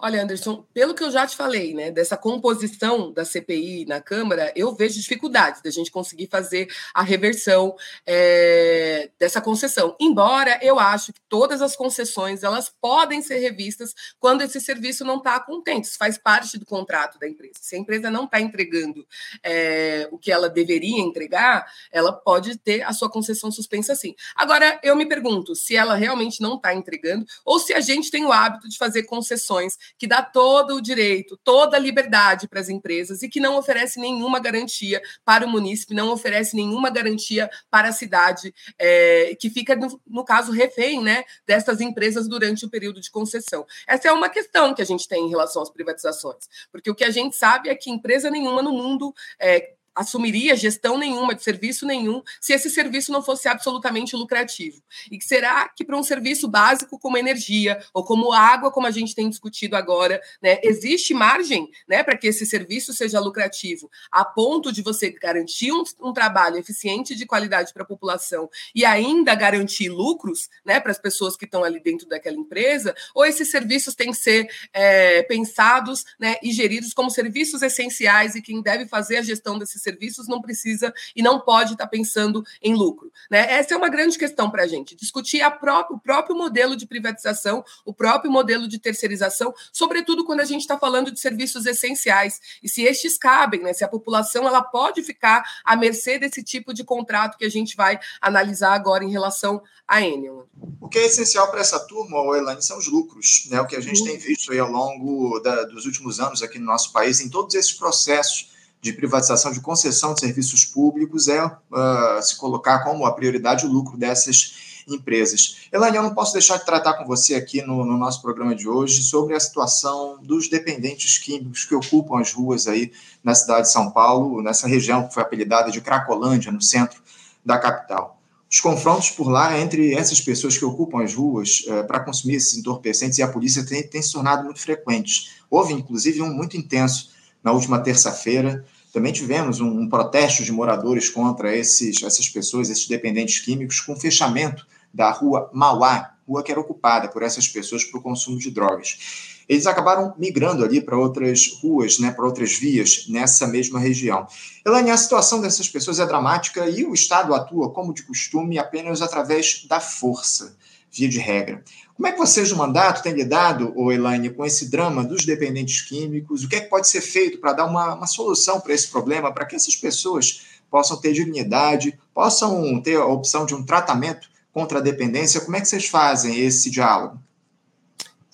Olha, 0.00 0.22
Anderson, 0.22 0.64
pelo 0.72 0.94
que 0.94 1.02
eu 1.02 1.10
já 1.10 1.26
te 1.26 1.34
falei, 1.34 1.74
né, 1.74 1.90
dessa 1.90 2.16
composição 2.16 3.12
da 3.12 3.24
CPI 3.24 3.84
na 3.84 4.00
Câmara, 4.00 4.52
eu 4.54 4.72
vejo 4.72 4.94
dificuldades 4.94 5.60
da 5.60 5.70
gente 5.70 5.90
conseguir 5.90 6.28
fazer 6.28 6.68
a 6.94 7.02
reversão 7.02 7.74
é, 8.06 9.10
dessa 9.18 9.40
concessão. 9.40 9.96
Embora 9.98 10.56
eu 10.62 10.78
acho 10.78 11.12
que 11.12 11.20
todas 11.28 11.60
as 11.60 11.74
concessões 11.74 12.44
elas 12.44 12.72
podem 12.80 13.20
ser 13.20 13.38
revistas 13.38 13.92
quando 14.20 14.42
esse 14.42 14.60
serviço 14.60 15.04
não 15.04 15.16
está 15.16 15.40
contente. 15.40 15.86
Isso 15.86 15.98
faz 15.98 16.16
parte 16.16 16.56
do 16.58 16.64
contrato 16.64 17.18
da 17.18 17.28
empresa. 17.28 17.54
Se 17.60 17.74
a 17.74 17.78
empresa 17.80 18.08
não 18.08 18.24
está 18.24 18.40
entregando 18.40 19.04
é, 19.42 20.08
o 20.12 20.18
que 20.18 20.30
ela 20.30 20.48
deveria 20.48 21.00
entregar, 21.00 21.66
ela 21.90 22.12
pode 22.12 22.56
ter 22.56 22.82
a 22.82 22.92
sua 22.92 23.10
concessão 23.10 23.50
suspensa 23.50 23.96
sim. 23.96 24.14
Agora, 24.36 24.78
eu 24.80 24.94
me 24.94 25.06
pergunto 25.06 25.56
se 25.56 25.74
ela 25.74 25.96
realmente 25.96 26.40
não 26.40 26.54
está 26.54 26.72
entregando 26.72 27.26
ou 27.44 27.58
se 27.58 27.74
a 27.74 27.80
gente 27.80 28.12
tem 28.12 28.24
o 28.24 28.30
hábito 28.30 28.68
de 28.68 28.78
fazer 28.78 29.02
concessões 29.02 29.76
que 29.96 30.06
dá 30.06 30.22
todo 30.22 30.74
o 30.74 30.80
direito, 30.80 31.38
toda 31.42 31.76
a 31.76 31.80
liberdade 31.80 32.48
para 32.48 32.60
as 32.60 32.68
empresas 32.68 33.22
e 33.22 33.28
que 33.28 33.40
não 33.40 33.56
oferece 33.56 34.00
nenhuma 34.00 34.38
garantia 34.38 35.00
para 35.24 35.46
o 35.46 35.48
munícipe, 35.48 35.94
não 35.94 36.10
oferece 36.10 36.56
nenhuma 36.56 36.90
garantia 36.90 37.50
para 37.70 37.88
a 37.88 37.92
cidade, 37.92 38.54
é, 38.78 39.36
que 39.38 39.50
fica, 39.50 39.74
no, 39.76 40.00
no, 40.06 40.24
caso, 40.24 40.52
refém 40.52 41.02
né, 41.02 41.24
dessas 41.46 41.80
empresas 41.80 42.28
durante 42.28 42.64
o 42.64 42.70
período 42.70 43.00
de 43.00 43.10
concessão. 43.10 43.66
Essa 43.86 44.08
é 44.08 44.12
uma 44.12 44.28
questão 44.28 44.74
que 44.74 44.82
a 44.82 44.86
gente 44.86 45.06
tem 45.08 45.26
em 45.26 45.30
relação 45.30 45.62
às 45.62 45.70
privatizações, 45.70 46.48
porque 46.70 46.90
o 46.90 46.94
que 46.94 47.04
a 47.04 47.10
gente 47.10 47.36
sabe 47.36 47.68
é 47.68 47.74
que 47.74 47.90
empresa 47.90 48.30
nenhuma 48.30 48.62
no 48.62 48.72
mundo 48.72 49.14
é, 49.38 49.74
assumiria 49.98 50.56
gestão 50.56 50.96
nenhuma 50.96 51.34
de 51.34 51.42
serviço 51.42 51.84
nenhum 51.84 52.22
se 52.40 52.52
esse 52.52 52.70
serviço 52.70 53.10
não 53.10 53.20
fosse 53.20 53.48
absolutamente 53.48 54.14
lucrativo. 54.14 54.80
E 55.10 55.20
será 55.20 55.68
que 55.68 55.84
para 55.84 55.96
um 55.96 56.02
serviço 56.02 56.46
básico 56.46 56.98
como 56.98 57.18
energia 57.18 57.78
ou 57.92 58.04
como 58.04 58.32
água, 58.32 58.70
como 58.70 58.86
a 58.86 58.92
gente 58.92 59.14
tem 59.14 59.28
discutido 59.28 59.74
agora, 59.74 60.20
né, 60.40 60.58
existe 60.62 61.12
margem 61.12 61.68
né, 61.88 62.04
para 62.04 62.16
que 62.16 62.28
esse 62.28 62.46
serviço 62.46 62.92
seja 62.92 63.18
lucrativo, 63.18 63.90
a 64.10 64.24
ponto 64.24 64.70
de 64.70 64.82
você 64.82 65.10
garantir 65.10 65.72
um, 65.72 65.82
um 66.00 66.12
trabalho 66.12 66.56
eficiente 66.56 67.16
de 67.16 67.26
qualidade 67.26 67.72
para 67.72 67.82
a 67.82 67.86
população 67.86 68.48
e 68.74 68.84
ainda 68.84 69.34
garantir 69.34 69.88
lucros 69.88 70.48
né, 70.64 70.78
para 70.78 70.92
as 70.92 70.98
pessoas 70.98 71.36
que 71.36 71.44
estão 71.44 71.64
ali 71.64 71.80
dentro 71.80 72.08
daquela 72.08 72.36
empresa? 72.36 72.94
Ou 73.14 73.24
esses 73.24 73.50
serviços 73.50 73.96
têm 73.96 74.12
que 74.12 74.16
ser 74.16 74.48
é, 74.72 75.22
pensados 75.24 76.04
né, 76.20 76.36
e 76.42 76.52
geridos 76.52 76.94
como 76.94 77.10
serviços 77.10 77.62
essenciais 77.62 78.36
e 78.36 78.42
quem 78.42 78.62
deve 78.62 78.86
fazer 78.86 79.16
a 79.16 79.22
gestão 79.22 79.58
desses 79.58 79.82
serviços 79.88 80.28
não 80.28 80.40
precisa 80.40 80.92
e 81.16 81.22
não 81.22 81.40
pode 81.40 81.72
estar 81.72 81.86
pensando 81.86 82.44
em 82.62 82.74
lucro. 82.74 83.10
Né? 83.30 83.52
Essa 83.52 83.74
é 83.74 83.76
uma 83.76 83.88
grande 83.88 84.18
questão 84.18 84.50
para 84.50 84.64
a 84.64 84.66
gente, 84.66 84.94
discutir 84.94 85.40
a 85.40 85.58
o 85.90 85.98
próprio 85.98 86.36
modelo 86.36 86.76
de 86.76 86.86
privatização, 86.86 87.64
o 87.84 87.92
próprio 87.92 88.30
modelo 88.30 88.68
de 88.68 88.78
terceirização, 88.78 89.52
sobretudo 89.72 90.24
quando 90.24 90.40
a 90.40 90.44
gente 90.44 90.60
está 90.60 90.78
falando 90.78 91.10
de 91.10 91.18
serviços 91.18 91.66
essenciais. 91.66 92.40
E 92.62 92.68
se 92.68 92.82
estes 92.82 93.18
cabem, 93.18 93.60
né? 93.60 93.72
se 93.72 93.84
a 93.84 93.88
população 93.88 94.46
ela 94.46 94.62
pode 94.62 95.02
ficar 95.02 95.44
à 95.64 95.76
mercê 95.76 96.18
desse 96.18 96.42
tipo 96.42 96.72
de 96.72 96.84
contrato 96.84 97.36
que 97.36 97.44
a 97.44 97.50
gente 97.50 97.76
vai 97.76 97.98
analisar 98.20 98.72
agora 98.72 99.04
em 99.04 99.10
relação 99.10 99.62
à 99.86 100.00
Enel. 100.00 100.48
O 100.80 100.88
que 100.88 100.98
é 100.98 101.06
essencial 101.06 101.50
para 101.50 101.60
essa 101.60 101.80
turma, 101.80 102.18
Elaine, 102.36 102.62
são 102.62 102.78
os 102.78 102.86
lucros, 102.86 103.46
né? 103.50 103.60
o 103.60 103.66
que 103.66 103.76
a 103.76 103.80
gente 103.80 104.00
uhum. 104.00 104.06
tem 104.06 104.18
visto 104.18 104.52
aí 104.52 104.58
ao 104.58 104.70
longo 104.70 105.40
da, 105.40 105.64
dos 105.64 105.86
últimos 105.86 106.20
anos 106.20 106.42
aqui 106.42 106.58
no 106.58 106.66
nosso 106.66 106.92
país, 106.92 107.20
em 107.20 107.28
todos 107.28 107.54
esses 107.54 107.72
processos 107.72 108.57
de 108.80 108.92
privatização 108.92 109.52
de 109.52 109.60
concessão 109.60 110.14
de 110.14 110.20
serviços 110.20 110.64
públicos 110.64 111.28
é 111.28 111.44
uh, 111.44 112.22
se 112.22 112.36
colocar 112.36 112.80
como 112.80 113.04
a 113.04 113.12
prioridade 113.12 113.66
o 113.66 113.68
lucro 113.68 113.96
dessas 113.96 114.82
empresas. 114.88 115.68
Elaine, 115.72 115.96
eu 115.96 116.02
não 116.02 116.14
posso 116.14 116.32
deixar 116.32 116.56
de 116.56 116.64
tratar 116.64 116.94
com 116.94 117.04
você 117.04 117.34
aqui 117.34 117.60
no, 117.62 117.84
no, 117.84 117.98
nosso 117.98 118.22
programa 118.22 118.54
de 118.54 118.68
hoje 118.68 119.02
sobre 119.02 119.34
a 119.34 119.40
situação 119.40 120.18
dos 120.22 120.48
dependentes 120.48 121.18
químicos 121.18 121.64
que 121.64 121.74
ocupam 121.74 122.20
as 122.20 122.32
ruas 122.32 122.66
aí 122.66 122.92
na 123.22 123.34
cidade 123.34 123.62
de 123.62 123.72
São 123.72 123.90
Paulo, 123.90 124.40
nessa 124.42 124.66
região 124.66 125.06
que 125.06 125.14
foi 125.14 125.22
apelidada 125.22 125.70
de 125.70 125.80
Cracolândia, 125.80 126.50
no 126.50 126.62
centro 126.62 127.00
da 127.44 127.58
capital. 127.58 128.18
Os 128.50 128.60
confrontos 128.60 129.10
por 129.10 129.28
lá 129.28 129.60
entre 129.60 129.92
essas 129.92 130.20
pessoas 130.22 130.56
que 130.56 130.64
ocupam 130.64 131.02
as 131.02 131.14
ruas 131.14 131.64
uh, 131.68 131.86
para 131.86 132.00
consumir 132.00 132.36
esses 132.36 132.56
entorpecentes 132.56 133.18
e 133.18 133.22
a 133.22 133.28
polícia 133.28 133.64
têm 133.66 133.82
tem 133.82 134.00
se 134.00 134.12
tornado 134.12 134.44
muito 134.44 134.60
frequentes. 134.60 135.32
Houve, 135.50 135.74
inclusive, 135.74 136.22
um 136.22 136.32
muito 136.32 136.56
intenso 136.56 137.10
na 137.42 137.52
última 137.52 137.78
terça-feira, 137.78 138.64
também 138.92 139.12
tivemos 139.12 139.60
um, 139.60 139.68
um, 139.68 139.88
protesto 139.88 140.42
de 140.42 140.52
moradores 140.52 141.10
contra 141.10 141.54
esses, 141.54 142.02
essas 142.02 142.28
pessoas, 142.28 142.70
esses 142.70 142.88
dependentes 142.88 143.40
químicos, 143.40 143.80
com 143.80 143.94
fechamento 143.94 144.66
da 144.92 145.10
rua 145.10 145.50
Mauá, 145.52 146.14
rua 146.26 146.42
que 146.42 146.50
era 146.50 146.60
ocupada 146.60 147.08
por 147.08 147.22
essas 147.22 147.46
pessoas 147.46 147.84
para 147.84 147.98
o 148.00 148.02
consumo 148.02 148.38
de 148.38 148.50
drogas. 148.50 149.36
Eles 149.48 149.66
acabaram 149.66 150.14
migrando 150.18 150.62
ali 150.62 150.80
para 150.80 150.98
outras 150.98 151.58
ruas, 151.62 151.98
né, 151.98 152.10
para 152.10 152.26
outras 152.26 152.52
vias 152.52 153.06
nessa 153.08 153.46
mesma 153.46 153.78
região. 153.78 154.26
Elaine, 154.64 154.90
a 154.90 154.96
situação 154.96 155.40
dessas 155.40 155.68
pessoas 155.68 155.98
é 155.98 156.06
dramática 156.06 156.68
e 156.68 156.84
o 156.84 156.92
Estado 156.92 157.34
atua, 157.34 157.70
como 157.70 157.94
de 157.94 158.02
costume, 158.02 158.58
apenas 158.58 159.00
através 159.00 159.64
da 159.66 159.80
força, 159.80 160.54
via 160.92 161.08
de 161.08 161.18
regra. 161.18 161.64
Como 161.98 162.06
é 162.06 162.12
que 162.12 162.18
vocês, 162.18 162.52
no 162.52 162.56
mandato, 162.56 163.02
têm 163.02 163.12
lidado, 163.12 163.74
Elaine, 163.90 164.30
com 164.30 164.46
esse 164.46 164.70
drama 164.70 165.02
dos 165.02 165.26
dependentes 165.26 165.82
químicos? 165.82 166.44
O 166.44 166.48
que 166.48 166.54
é 166.54 166.60
que 166.60 166.70
pode 166.70 166.86
ser 166.86 167.00
feito 167.00 167.38
para 167.38 167.52
dar 167.52 167.64
uma, 167.64 167.94
uma 167.94 168.06
solução 168.06 168.60
para 168.60 168.72
esse 168.72 168.86
problema, 168.86 169.34
para 169.34 169.44
que 169.44 169.56
essas 169.56 169.74
pessoas 169.74 170.46
possam 170.70 170.96
ter 170.96 171.12
dignidade, 171.12 171.98
possam 172.14 172.80
ter 172.80 172.98
a 172.98 173.04
opção 173.04 173.44
de 173.44 173.52
um 173.52 173.64
tratamento 173.64 174.30
contra 174.52 174.78
a 174.78 174.80
dependência? 174.80 175.40
Como 175.40 175.56
é 175.56 175.60
que 175.60 175.66
vocês 175.66 175.88
fazem 175.88 176.38
esse 176.38 176.70
diálogo? 176.70 177.18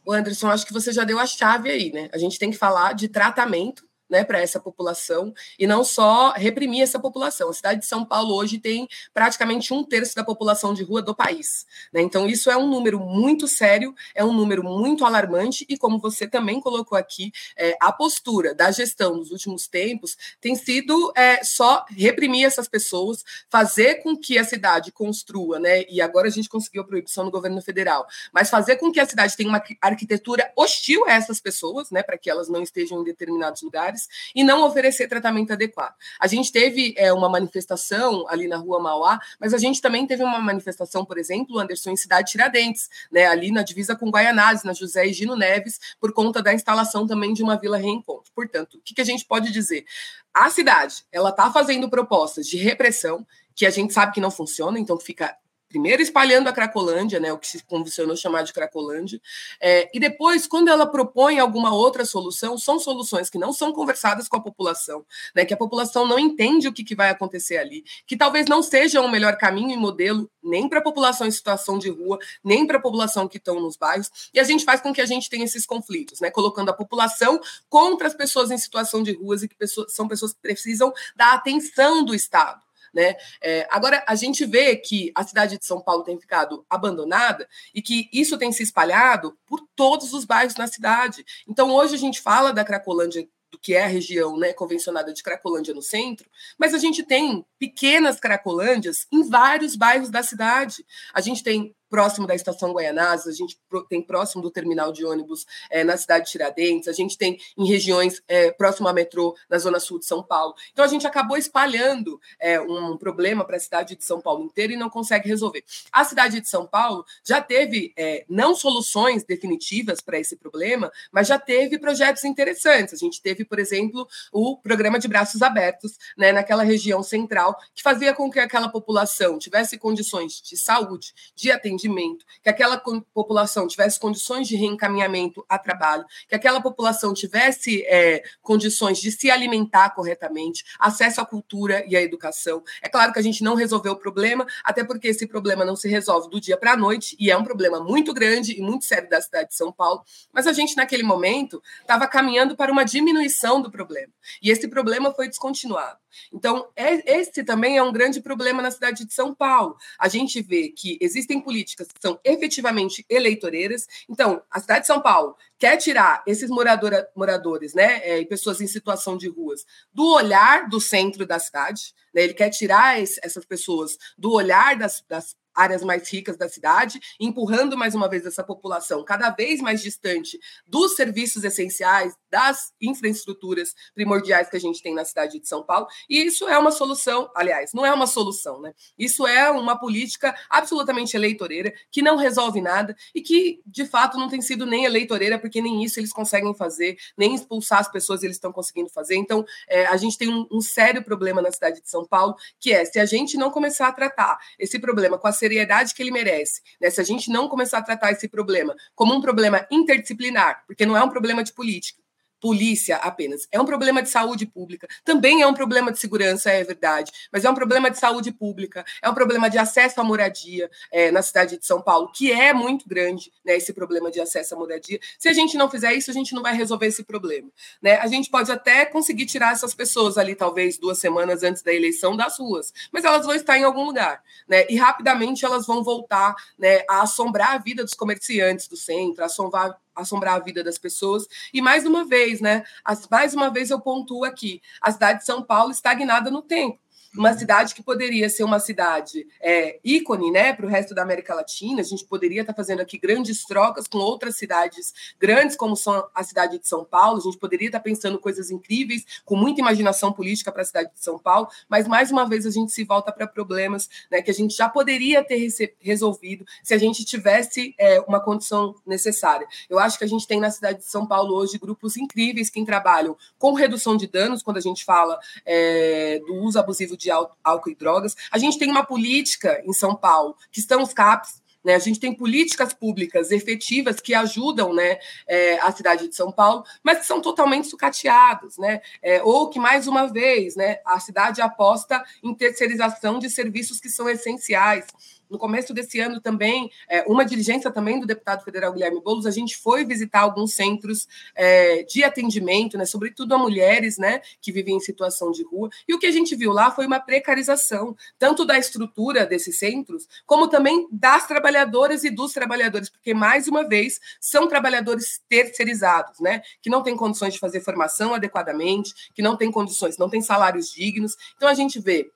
O 0.05 0.13
Anderson, 0.13 0.51
acho 0.51 0.67
que 0.67 0.73
você 0.75 0.93
já 0.93 1.03
deu 1.03 1.19
a 1.19 1.25
chave 1.25 1.71
aí, 1.71 1.91
né? 1.91 2.11
A 2.13 2.19
gente 2.19 2.39
tem 2.39 2.51
que 2.51 2.59
falar 2.59 2.93
de 2.93 3.09
tratamento 3.09 3.84
né, 4.09 4.25
para 4.25 4.41
essa 4.41 4.61
população 4.61 5.33
e 5.59 5.67
não 5.67 5.85
só 5.85 6.33
reprimir 6.33 6.83
essa 6.83 6.99
população. 6.99 7.49
A 7.49 7.53
cidade 7.53 7.81
de 7.81 7.87
São 7.87 8.05
Paulo 8.05 8.35
hoje 8.35 8.59
tem 8.59 8.89
praticamente 9.13 9.73
um 9.73 9.83
terço 9.83 10.15
da 10.15 10.25
população 10.25 10.75
de 10.75 10.83
rua 10.83 11.03
do 11.03 11.15
país. 11.15 11.67
Né? 11.93 12.03
Então, 12.03 12.27
isso 12.27 12.51
é 12.51 12.57
um 12.57 12.69
número 12.69 13.01
muito 13.01 13.49
sério, 13.49 13.95
é 14.15 14.25
um 14.25 14.33
número 14.33 14.63
muito 14.63 15.05
alarmante, 15.05 15.65
e 15.69 15.77
como 15.77 15.99
você 15.99 16.27
também 16.27 16.61
colocou 16.61 16.97
aqui, 16.97 17.33
é, 17.57 17.77
a 17.81 17.93
postura 17.93 18.55
da 18.55 18.71
gestão 18.71 19.17
nos 19.17 19.31
últimos 19.31 19.67
tempos 19.67 20.17
tem 20.41 20.55
sido 20.55 21.13
é, 21.17 21.43
só 21.43 21.85
reprimir 21.89 22.45
essas 22.45 22.69
pessoas, 22.69 23.25
fazer 23.51 24.03
com 24.03 24.17
que 24.17 24.39
a 24.39 24.45
cidade 24.45 24.93
construa, 24.93 25.59
né? 25.59 25.85
E 25.89 26.01
agora 26.01 26.29
a 26.29 26.31
gente 26.31 26.49
conseguiu 26.49 26.83
a 26.83 26.87
proibição 26.87 27.25
no 27.25 27.31
governo 27.31 27.61
federal, 27.63 28.07
mas 28.33 28.51
fazer 28.51 28.77
com 28.77 28.93
que 28.93 29.01
a 29.01 29.07
cidade 29.07 29.37
tenha 29.37 29.49
uma 29.49 29.63
arquitetura 29.81 30.53
hostil 30.57 31.05
a 31.07 31.13
essas 31.13 31.41
pessoas, 31.41 31.91
né? 31.91 32.03
Para 32.03 32.19
que 32.19 32.31
elas 32.31 32.49
não 32.49 32.63
estejam 32.63 33.01
em 33.01 33.05
determinados 33.05 33.63
lugares 33.63 33.94
e 34.35 34.45
não 34.45 34.65
oferecer 34.65 35.09
tratamento 35.09 35.53
adequado. 35.53 35.95
A 36.21 36.27
gente 36.27 36.51
teve 36.53 36.95
é, 36.97 37.13
uma 37.13 37.29
manifestação 37.29 38.27
ali 38.29 38.49
na 38.49 38.57
rua 38.57 38.81
Mauá, 38.81 39.21
mas 39.41 39.55
a 39.55 39.59
gente 39.59 39.81
também 39.81 40.07
teve 40.07 40.23
uma 40.23 40.39
manifestação, 40.41 41.05
por 41.05 41.19
exemplo, 41.19 41.59
Anderson, 41.59 41.91
em 41.91 41.97
Cidade 41.97 42.31
Tiradentes, 42.31 42.89
né, 43.11 43.27
ali 43.27 43.51
na 43.51 43.63
divisa 43.63 43.97
com 43.97 44.11
Guaianazes, 44.11 44.65
na 44.65 44.73
José 44.73 45.07
Gino 45.09 45.37
Neves, 45.37 45.79
por 46.01 46.13
conta 46.13 46.43
da 46.43 46.53
instalação 46.53 47.07
também 47.07 47.33
de 47.33 47.43
uma 47.43 47.57
vila 47.57 47.77
reencontro. 47.77 48.33
Portanto, 48.35 48.79
o 48.79 48.81
que, 48.81 48.95
que 48.95 49.01
a 49.01 49.05
gente 49.05 49.25
pode 49.25 49.51
dizer? 49.51 49.85
A 50.33 50.51
cidade, 50.51 51.05
ela 51.13 51.31
está 51.31 51.51
fazendo 51.51 51.89
propostas 51.89 52.47
de 52.47 52.57
repressão, 52.57 53.27
que 53.55 53.65
a 53.65 53.71
gente 53.71 53.93
sabe 53.93 54.13
que 54.13 54.21
não 54.21 54.31
funciona, 54.31 54.79
então 54.79 54.99
fica 54.99 55.37
primeiro 55.75 56.01
espalhando 56.01 56.47
a 56.47 56.53
Cracolândia, 56.53 57.19
né, 57.19 57.33
o 57.33 57.39
que 57.39 57.49
se 57.49 57.61
convencionou 57.65 58.17
chamar 58.17 58.43
de 58.43 58.53
Cracolândia, 58.53 59.21
é, 59.61 59.91
e 59.93 59.99
depois, 59.99 60.47
quando 60.47 60.69
ela 60.69 60.87
propõe 60.87 61.41
alguma 61.41 61.75
outra 61.75 62.05
solução, 62.05 62.57
são 62.57 62.79
soluções 62.79 63.29
que 63.29 63.39
não 63.39 63.53
são 63.53 63.73
conversadas 63.73 64.29
com 64.29 64.37
a 64.37 64.41
população, 64.41 65.05
né, 65.35 65.45
que 65.45 65.53
a 65.53 65.57
população 65.57 66.07
não 66.07 66.17
entende 66.17 66.69
o 66.69 66.73
que, 66.73 66.85
que 66.85 66.95
vai 66.95 67.11
acontecer 67.11 67.57
ali, 67.57 67.83
que 68.07 68.17
talvez 68.17 68.47
não 68.47 68.63
seja 68.63 69.01
o 69.01 69.11
melhor 69.11 69.37
caminho 69.37 69.73
e 69.73 69.77
modelo 69.77 70.31
nem 70.41 70.69
para 70.69 70.79
a 70.79 70.83
população 70.83 71.27
em 71.27 71.31
situação 71.33 71.77
de 71.77 71.91
rua, 71.91 72.21
nem 72.45 72.65
para 72.65 72.79
a 72.79 72.81
população 72.81 73.27
que 73.27 73.39
estão 73.39 73.59
nos 73.59 73.77
bairros, 73.77 74.31
e 74.33 74.39
a 74.39 74.45
gente 74.45 74.65
faz 74.65 74.81
com 74.81 74.93
que 74.93 75.01
a 75.01 75.07
gente 75.07 75.29
tenha 75.29 75.45
esses 75.45 75.67
conflitos, 75.67 76.21
né, 76.21 76.31
colocando 76.31 76.69
a 76.69 76.73
população 76.73 77.41
contra 77.69 78.07
as 78.07 78.15
pessoas 78.15 78.53
em 78.53 78.59
situação 78.59 79.03
de 79.03 79.13
ruas 79.13 79.43
e 79.43 79.49
que 79.49 79.57
pessoas, 79.57 79.93
são 79.93 80.07
pessoas 80.07 80.33
que 80.33 80.41
precisam 80.41 80.93
da 81.17 81.33
atenção 81.33 82.05
do 82.05 82.15
Estado. 82.15 82.64
Né? 82.95 83.17
É, 83.43 83.67
agora, 83.71 84.05
a 84.07 84.15
gente 84.15 84.47
vê 84.47 84.77
que 84.77 85.11
a 85.15 85.25
cidade 85.25 85.59
de 85.59 85.67
São 85.67 85.81
Paulo 85.81 86.05
tem 86.05 86.19
ficado 86.19 86.65
abandonada 86.71 87.49
e 87.75 87.83
que 87.83 88.09
isso 88.13 88.39
tem 88.39 88.53
se 88.53 88.63
espalhado 88.63 89.37
por 89.47 89.61
todos 89.75 90.13
os 90.13 90.25
bairros 90.25 90.55
na 90.55 90.67
cidade. 90.67 91.25
Então, 91.49 91.71
hoje 91.73 91.95
a 91.95 91.99
gente 91.99 92.21
fala 92.21 92.53
da 92.53 92.65
Cracolândia 92.65 93.27
do 93.51 93.59
que 93.59 93.75
é 93.75 93.85
a 93.85 93.89
região 93.89 94.37
né, 94.37 94.53
convencionada 94.53 95.13
de 95.13 95.23
Cracolândia 95.23 95.73
no 95.73 95.81
centro, 95.81 96.29
mas 96.59 96.75
a 96.75 96.79
gente 96.79 97.05
tem 97.05 97.45
pequenas 97.57 98.19
Cracolândias 98.19 99.07
em 99.13 99.29
vários 99.29 99.77
bairros 99.77 100.11
da 100.11 100.25
cidade. 100.25 100.85
A 101.13 101.21
gente 101.21 101.43
tem 101.43 101.75
próximo 101.95 102.27
da 102.27 102.35
estação 102.35 102.73
Guaianazes, 102.73 103.29
a 103.29 103.31
gente 103.33 103.57
tem 103.89 104.03
próximo 104.03 104.43
do 104.43 104.51
terminal 104.51 104.91
de 104.91 105.05
ônibus 105.05 105.47
é, 105.71 105.85
na 105.85 105.97
cidade 105.97 106.25
de 106.25 106.33
Tiradentes, 106.33 106.89
a 106.89 106.93
gente 106.93 107.17
tem 107.17 107.39
em 107.57 107.69
regiões 107.69 108.21
é, 108.27 108.51
próximo 108.51 108.89
à 108.89 108.93
metrô 108.93 109.37
na 109.49 109.59
zona 109.59 109.79
sul 109.79 110.01
de 110.01 110.05
São 110.05 110.21
Paulo. 110.21 110.57
Então 110.73 110.85
a 110.85 110.89
gente 110.89 111.07
acabou 111.07 111.37
espalhando 111.37 112.21
é, 112.41 112.61
um 112.61 112.97
problema 112.97 113.45
para 113.45 113.59
a 113.59 113.61
cidade 113.61 113.95
de 113.95 114.05
São 114.05 114.21
Paulo 114.21 114.43
inteira 114.43 114.73
e 114.73 114.77
não 114.77 114.91
consegue 114.91 115.29
resolver. 115.29 115.63
A 115.93 116.03
cidade 116.03 116.41
de 116.41 116.49
São 116.49 116.67
Paulo 116.67 117.05
já 117.25 117.41
teve 117.41 117.93
é, 117.97 118.25
não 118.29 118.57
soluções 118.57 119.23
definitivas 119.23 120.01
para 120.01 120.19
esse 120.19 120.35
problema, 120.35 120.91
mas 121.13 121.29
já 121.29 121.39
teve 121.39 121.79
projetos 121.79 122.25
interessantes. 122.25 122.93
A 122.93 122.97
gente 122.97 123.23
teve, 123.23 123.45
por 123.45 123.61
exemplo, 123.61 124.05
o 124.33 124.57
programa 124.57 124.99
de 124.99 125.07
braços 125.07 125.43
abertos 125.43 125.97
né, 126.19 126.33
naquela 126.33 126.65
região 126.65 127.05
central, 127.05 127.57
que 127.73 127.85
fazia 127.85 128.13
com 128.13 128.29
que 128.29 128.41
aquela 128.41 128.69
população 128.69 129.39
tivesse 129.39 129.79
condições 129.79 130.43
de 130.43 130.57
saúde, 130.57 131.15
de 131.37 131.53
atendimento 131.53 131.84
atendimento, 131.85 132.25
que 132.43 132.49
aquela 132.49 132.79
população 133.13 133.67
tivesse 133.67 134.01
condições 134.01 134.49
de 134.49 134.57
reencaminhamento 134.57 135.45
a 135.49 135.59
trabalho, 135.59 136.05
que 136.29 136.35
aquela 136.35 136.61
população 136.61 137.13
tivesse 137.13 137.83
é, 137.87 138.23
condições 138.41 138.99
de 138.99 139.13
se 139.13 139.31
alimentar 139.31 139.91
corretamente, 139.91 140.65
acesso 140.79 141.21
à 141.21 141.27
cultura 141.27 141.85
e 141.87 141.97
à 141.97 142.03
educação. 142.03 142.63
É 142.83 142.89
claro 142.89 143.13
que 143.13 143.19
a 143.19 143.23
gente 143.23 143.43
não 143.43 143.55
resolveu 143.55 143.93
o 143.93 143.97
problema, 143.97 144.47
até 144.65 144.83
porque 144.83 145.09
esse 145.09 145.27
problema 145.27 145.65
não 145.65 145.77
se 145.77 145.89
resolve 145.89 146.29
do 146.31 146.41
dia 146.41 146.57
para 146.57 146.73
a 146.73 146.77
noite, 146.77 147.17
e 147.19 147.31
é 147.31 147.37
um 147.37 147.45
problema 147.45 147.81
muito 147.81 148.13
grande 148.15 148.59
e 148.59 148.63
muito 148.63 148.85
sério 148.85 149.09
da 149.09 149.21
cidade 149.21 149.51
de 149.51 149.55
São 149.55 149.73
Paulo, 149.73 150.03
mas 150.33 150.47
a 150.47 150.53
gente, 150.53 150.77
naquele 150.77 151.03
momento, 151.03 151.63
estava 151.81 152.07
caminhando 152.07 152.57
para 152.57 152.73
uma 152.73 152.85
diminuição 152.85 153.61
do 153.61 153.71
problema, 153.71 154.13
e 154.43 154.51
esse 154.51 154.69
problema 154.69 155.13
foi 155.13 155.29
descontinuado. 155.29 155.99
Então, 156.33 156.69
é, 156.77 157.19
esse 157.19 157.43
também 157.43 157.77
é 157.77 157.83
um 157.83 157.93
grande 157.93 158.21
problema 158.21 158.63
na 158.63 158.71
cidade 158.71 159.05
de 159.05 159.13
São 159.13 159.35
Paulo. 159.35 159.77
A 159.99 160.09
gente 160.09 160.41
vê 160.41 160.69
que 160.69 160.99
existem 161.01 161.41
políticas 161.41 161.74
que 161.75 161.85
são 162.01 162.19
efetivamente 162.25 163.05
eleitoreiras. 163.09 163.87
Então, 164.09 164.43
a 164.51 164.61
cidade 164.61 164.83
de 164.83 164.87
São 164.87 165.01
Paulo 165.01 165.37
quer 165.59 165.77
tirar 165.77 166.23
esses 166.27 166.51
moradora, 166.51 167.09
moradores 167.17 167.75
né, 167.75 168.01
é, 168.03 168.19
e 168.21 168.27
pessoas 168.27 168.61
em 168.61 168.67
situação 168.67 169.17
de 169.17 169.29
ruas 169.29 169.65
do 169.93 170.07
olhar 170.07 170.69
do 170.69 170.81
centro 170.81 171.27
da 171.27 171.39
cidade. 171.39 171.95
Né, 172.15 172.23
ele 172.23 172.35
quer 172.35 172.51
tirar 172.51 173.01
esse, 173.01 173.21
essas 173.23 173.45
pessoas 173.45 173.97
do 174.17 174.33
olhar 174.33 174.77
das, 174.77 175.05
das 175.09 175.37
áreas 175.55 175.85
mais 175.85 176.09
ricas 176.11 176.37
da 176.37 176.49
cidade, 176.49 177.01
empurrando 177.21 177.79
mais 177.79 177.95
uma 177.95 178.09
vez 178.09 178.27
essa 178.27 178.43
população 178.43 179.05
cada 179.05 179.31
vez 179.31 179.61
mais 179.61 179.81
distante 179.81 180.39
dos 180.67 180.97
serviços 180.97 181.45
essenciais, 181.45 182.15
das 182.35 182.73
infraestruturas 182.81 183.77
primordiais 183.95 184.51
que 184.51 184.57
a 184.57 184.61
gente 184.61 184.83
tem 184.83 184.93
na 184.93 185.05
cidade 185.05 185.39
de 185.39 185.47
São 185.47 185.63
Paulo. 185.63 185.87
E 186.11 186.21
isso 186.21 186.49
é 186.49 186.59
uma 186.59 186.73
solução, 186.73 187.31
aliás, 187.33 187.71
não 187.73 187.87
é 187.87 187.95
uma 187.95 188.09
solução, 188.09 188.61
né? 188.61 188.75
Isso 188.99 189.25
é 189.25 189.49
uma 189.53 189.79
política 189.79 190.35
absolutamente 190.51 191.17
eleitoreira 191.17 191.73
que 191.93 192.03
não 192.03 192.17
resolve 192.17 192.61
nada 192.61 192.97
e 193.15 193.23
que, 193.23 193.61
de 193.65 193.87
fato, 193.87 194.19
não 194.19 194.29
tem 194.29 194.41
sido 194.41 194.67
nem 194.67 194.85
eleitoreira, 194.85 195.39
porque 195.39 195.63
nem 195.63 195.85
isso 195.85 196.01
eles 196.01 196.13
conseguem 196.13 196.53
fazer, 196.57 196.97
nem 197.17 197.37
expulsar 197.37 197.79
as 197.79 197.89
pessoas 197.89 198.25
eles 198.25 198.35
estão 198.35 198.51
conseguindo 198.51 198.91
fazer. 198.91 199.15
Então, 199.15 199.45
é, 199.69 199.87
a 199.87 199.97
gente 199.97 200.19
tem 200.19 200.29
um, 200.29 200.45
um 200.51 200.61
sério 200.61 201.05
problema 201.05 201.41
na 201.41 201.53
cidade 201.53 201.81
de 201.81 201.89
São 201.89 202.05
Paulo, 202.05 202.35
que 202.59 202.73
é 202.73 202.85
se 202.85 202.99
a 202.99 203.05
gente 203.07 203.37
não 203.37 203.49
começar 203.49 203.87
a 203.87 203.93
tratar 203.93 204.41
esse 204.59 204.77
problema 204.81 205.17
com 205.17 205.29
a 205.29 205.33
seriedade 205.33 205.95
que 205.95 206.03
ele 206.03 206.11
merece, 206.11 206.61
né? 206.81 206.91
se 206.91 207.01
a 207.01 207.05
gente 207.05 207.31
não 207.31 207.49
começar 207.49 207.79
a 207.79 207.83
tratar 207.83 208.11
esse 208.11 208.27
problema 208.27 208.75
como 208.93 209.15
um 209.15 209.21
problema 209.21 209.65
interdisciplinar, 209.71 210.65
porque 210.67 210.85
não 210.85 210.97
é 210.97 211.05
um 211.05 211.09
problema 211.09 211.45
de 211.45 211.53
política, 211.53 212.03
polícia 212.45 212.97
apenas. 212.97 213.49
É 213.51 213.59
um 213.59 213.65
problema 213.65 214.03
de 214.03 214.11
saúde 214.11 214.45
pública. 214.45 214.87
Também 215.03 215.41
é 215.41 215.47
um 215.47 215.55
problema 215.55 215.91
de 215.91 215.99
segurança, 215.99 216.51
é 216.51 216.63
verdade, 216.63 217.11
mas 217.33 217.43
é 217.43 217.49
um 217.49 217.55
problema 217.55 217.91
de 217.91 217.99
saúde 217.99 218.31
pública, 218.31 218.85
é 219.01 219.09
um 219.09 219.15
problema 219.15 219.49
de 219.49 219.57
acesso 219.57 219.99
à 219.99 220.05
moradia 220.05 220.71
é, 220.93 221.11
na 221.11 221.23
cidade 221.23 221.57
de 221.57 221.65
São 221.65 221.81
Paulo, 221.81 222.13
que 222.13 222.31
é 222.31 222.53
muito 222.53 222.87
grande, 222.87 223.33
né, 223.43 223.57
esse 223.57 223.73
problema 223.73 224.11
de 224.11 224.21
acesso 224.21 224.55
à 224.55 224.59
moradia. 224.59 225.01
Se 225.19 225.27
a 225.27 225.33
gente 225.33 225.57
não 225.57 225.71
fizer 225.71 225.95
isso, 225.95 226.11
a 226.11 226.13
gente 226.13 226.35
não 226.35 226.43
vai 226.43 226.55
resolver 226.55 226.85
esse 226.85 227.03
problema. 227.03 227.49
Né? 227.81 227.95
A 227.95 228.07
gente 228.09 228.29
pode 228.29 228.53
até 228.53 228.85
conseguir 228.85 229.25
tirar 229.25 229.53
essas 229.55 229.73
pessoas 229.73 230.19
ali, 230.19 230.35
talvez 230.35 230.77
duas 230.77 230.99
semanas 230.99 231.43
antes 231.43 231.63
da 231.63 231.73
eleição, 231.73 232.15
das 232.15 232.39
ruas, 232.39 232.75
mas 232.93 233.07
elas 233.07 233.25
vão 233.25 233.35
estar 233.35 233.57
em 233.57 233.65
algum 233.65 233.87
lugar. 233.87 234.23
Né? 234.47 234.67
E 234.69 234.77
rapidamente 234.77 235.47
elas 235.47 235.67
vão 235.67 235.83
voltar 235.83 236.35
né, 236.59 236.85
a 236.91 237.01
assombrar 237.01 237.55
a 237.55 237.59
vida 237.59 237.83
dos 237.83 237.95
comerciantes 237.95 238.69
do 238.69 238.77
centro, 238.77 239.25
assombrar, 239.25 239.75
assombrar 239.95 240.35
a 240.35 240.39
vida 240.41 240.63
das 240.63 240.79
pessoas. 240.79 241.27
E 241.53 241.63
mais 241.63 241.85
uma 241.87 242.05
vez, 242.05 242.41
né? 242.41 242.65
Mais 243.11 243.35
uma 243.35 243.51
vez 243.51 243.71
eu 243.71 243.81
pontuo 243.81 244.25
aqui: 244.25 244.61
a 244.81 244.91
cidade 244.93 245.21
de 245.21 245.27
São 245.27 245.43
Paulo 245.43 245.71
estagnada 245.71 246.31
no 246.31 246.43
tempo. 246.43 246.84
Uma 247.17 247.37
cidade 247.37 247.75
que 247.75 247.83
poderia 247.83 248.29
ser 248.29 248.45
uma 248.45 248.59
cidade 248.59 249.27
é, 249.41 249.79
ícone 249.85 250.31
né, 250.31 250.53
para 250.53 250.67
o 250.67 250.69
resto 250.69 250.95
da 250.95 251.03
América 251.03 251.35
Latina. 251.35 251.81
A 251.81 251.85
gente 251.85 252.05
poderia 252.05 252.41
estar 252.41 252.53
tá 252.53 252.57
fazendo 252.57 252.81
aqui 252.81 252.99
grandes 252.99 253.45
trocas 253.45 253.87
com 253.87 253.99
outras 253.99 254.37
cidades 254.37 254.93
grandes, 255.19 255.57
como 255.57 255.77
são 255.77 256.07
a 256.15 256.23
cidade 256.23 256.59
de 256.59 256.67
São 256.67 256.85
Paulo. 256.85 257.19
A 257.19 257.23
gente 257.23 257.39
poderia 257.39 257.69
estar 257.69 257.79
tá 257.79 257.85
pensando 257.85 258.19
coisas 258.19 258.51
incríveis, 258.51 259.05
com 259.25 259.37
muita 259.37 259.61
imaginação 259.61 260.13
política 260.13 260.51
para 260.51 260.63
a 260.63 260.65
cidade 260.65 260.93
de 260.93 261.03
São 261.03 261.19
Paulo, 261.19 261.49
mas 261.69 261.87
mais 261.87 262.11
uma 262.11 262.29
vez 262.29 262.47
a 262.47 262.51
gente 262.51 262.73
se 262.73 262.85
volta 262.85 263.13
para 263.13 263.27
problemas 263.27 263.89
né, 264.11 264.21
que 264.21 264.31
a 264.31 264.35
gente 264.35 264.57
já 264.57 264.69
poderia 264.69 265.23
ter 265.23 265.49
resolvido 265.81 266.45
se 266.63 266.75
a 266.75 266.79
gente 266.79 267.05
tivesse 267.05 267.75
é, 267.79 268.01
uma 268.01 268.21
condição 268.21 268.75
necessária. 268.87 269.47
Eu 269.69 269.79
acho 269.79 269.99
que 269.99 270.05
a 270.05 270.09
gente 270.09 270.27
tem 270.27 270.41
na 270.41 270.51
cidade 270.51 270.79
de 270.79 270.87
São 270.87 271.07
Paulo 271.07 271.35
hoje 271.35 271.59
grupos 271.59 271.97
incríveis 271.97 272.51
que 272.51 272.65
trabalham 272.65 273.17
com 273.39 273.53
redução 273.53 273.97
de 273.97 274.07
danos, 274.07 274.43
quando 274.43 274.57
a 274.57 274.61
gente 274.61 274.85
fala 274.85 275.19
é, 275.45 276.21
do 276.27 276.35
uso 276.37 276.59
abusivo 276.59 276.97
de 276.97 277.04
álcool 277.11 277.71
e 277.71 277.75
drogas. 277.75 278.17
A 278.31 278.39
gente 278.39 278.59
tem 278.59 278.71
uma 278.71 278.85
política 278.85 279.63
em 279.65 279.73
São 279.73 279.95
Paulo, 279.95 280.37
que 280.51 280.61
estão 280.61 280.83
os 280.83 280.93
CAPs, 280.93 281.43
né? 281.65 281.75
A 281.75 281.79
gente 281.79 281.99
tem 281.99 282.15
políticas 282.15 282.75
públicas 282.75 283.31
efetivas 283.31 283.99
que 283.99 284.15
ajudam 284.15 284.75
né, 284.75 284.99
é, 285.27 285.59
a 285.61 285.73
cidade 285.73 286.07
de 286.07 286.15
São 286.15 286.31
Paulo, 286.31 286.63
mas 286.83 286.99
que 286.99 287.07
são 287.07 287.23
totalmente 287.23 287.69
sucateadas, 287.69 288.59
né? 288.59 288.83
É, 289.03 289.23
ou 289.23 289.49
que, 289.49 289.59
mais 289.59 289.87
uma 289.87 290.07
vez, 290.07 290.55
né, 290.55 290.79
a 290.85 291.01
cidade 291.01 291.41
aposta 291.41 292.05
em 292.23 292.35
terceirização 292.35 293.19
de 293.19 293.31
serviços 293.31 293.81
que 293.81 293.89
são 293.89 294.09
essenciais. 294.09 294.85
No 295.31 295.39
começo 295.39 295.73
desse 295.73 296.01
ano 296.01 296.21
também, 296.21 296.71
é, 296.89 297.03
uma 297.03 297.25
diligência 297.25 297.71
também 297.71 297.99
do 297.99 298.07
deputado 298.07 298.45
federal 298.45 298.73
Guilherme 298.73 299.01
Boulos, 299.01 299.27
a 299.27 299.31
gente 299.31 299.57
foi 299.57 299.85
visitar 299.85 300.21
alguns 300.21 300.53
centros 300.55 301.09
é, 301.35 301.83
de 301.83 302.05
atendimento, 302.05 302.77
né, 302.77 302.85
sobretudo 302.85 303.35
a 303.35 303.39
mulheres 303.39 303.99
né, 303.99 304.21
que 304.41 304.53
vivem 304.53 304.77
em 304.77 304.81
situação 304.81 305.31
de 305.31 305.43
rua. 305.45 305.71
E 305.89 305.95
o 305.95 305.99
que 305.99 306.07
a 306.07 306.11
gente 306.11 306.37
viu 306.37 306.53
lá 306.53 306.71
foi 306.71 306.87
uma 306.87 307.01
precarização, 307.01 307.97
tanto 308.19 308.45
da 308.45 308.59
estrutura 308.59 309.27
desses 309.27 309.59
centros, 309.59 310.07
como 310.27 310.49
também 310.49 310.87
das 310.91 311.27
trabalhadoras 311.27 312.05
e 312.05 312.11
dos 312.11 312.33
trabalhadores, 312.33 312.89
porque, 312.89 313.15
mais 313.15 313.49
uma 313.49 313.67
vez, 313.67 314.01
são 314.21 314.47
trabalhadores 314.49 315.21
terceirizados, 315.29 316.21
né, 316.21 316.43
que 316.63 316.71
não 316.71 316.83
têm 316.83 316.97
condições 316.97 317.35
de 317.35 317.41
fazer 317.41 317.61
formação 317.61 318.15
adequadamente, 318.15 318.95
que 319.15 319.23
não 319.23 319.37
têm 319.37 319.51
condições, 319.51 319.99
não 319.99 320.09
têm 320.09 320.21
salários 320.21 320.71
dignos. 320.71 321.17
Então, 321.37 321.49
a 321.49 321.55
gente 321.55 321.81
vê 321.81 322.11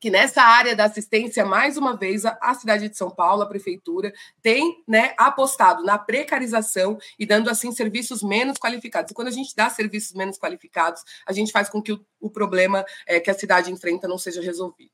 que 0.00 0.10
nessa 0.10 0.42
área 0.42 0.76
da 0.76 0.84
assistência, 0.84 1.44
mais 1.44 1.76
uma 1.76 1.96
vez, 1.96 2.24
a, 2.24 2.54
cidade 2.54 2.88
de 2.88 2.96
São 2.96 3.10
Paulo, 3.10 3.42
a 3.42 3.46
prefeitura, 3.46 4.12
tem 4.40 4.82
né, 4.86 5.14
apostado 5.18 5.82
na 5.82 5.98
precarização 5.98 6.98
e 7.18 7.26
dando 7.26 7.50
assim 7.50 7.72
serviços 7.72 8.22
menos 8.22 8.58
qualificados. 8.58 9.10
E 9.10 9.14
quando 9.14 9.28
a 9.28 9.32
gente 9.32 9.54
dá 9.56 9.68
serviços 9.68 10.14
menos 10.14 10.38
qualificados, 10.38 11.02
a 11.26 11.32
gente 11.32 11.50
faz 11.50 11.68
com 11.68 11.82
que 11.82 11.92
o, 11.92 12.00
o 12.20 12.30
problema 12.30 12.84
é, 13.06 13.18
que 13.18 13.30
a 13.30 13.34
cidade 13.34 13.72
enfrenta 13.72 14.06
não 14.06 14.18
seja 14.18 14.40
resolvido. 14.40 14.90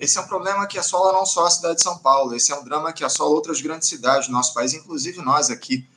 Esse 0.00 0.18
é 0.18 0.20
um 0.20 0.26
problema 0.28 0.66
que 0.66 0.78
assola 0.78 1.12
não 1.12 1.26
só 1.26 1.46
a 1.46 1.50
cidade 1.50 1.76
de 1.76 1.82
São 1.82 1.98
Paulo, 1.98 2.34
esse 2.34 2.52
é 2.52 2.56
um 2.56 2.64
drama 2.64 2.92
que 2.92 3.04
assola 3.04 3.30
outras 3.30 3.60
grandes 3.60 3.88
cidades 3.88 4.28
do 4.28 4.32
nosso 4.32 4.54
país, 4.54 4.74
inclusive 4.74 5.20
nós 5.22 5.50
aqui 5.50 5.88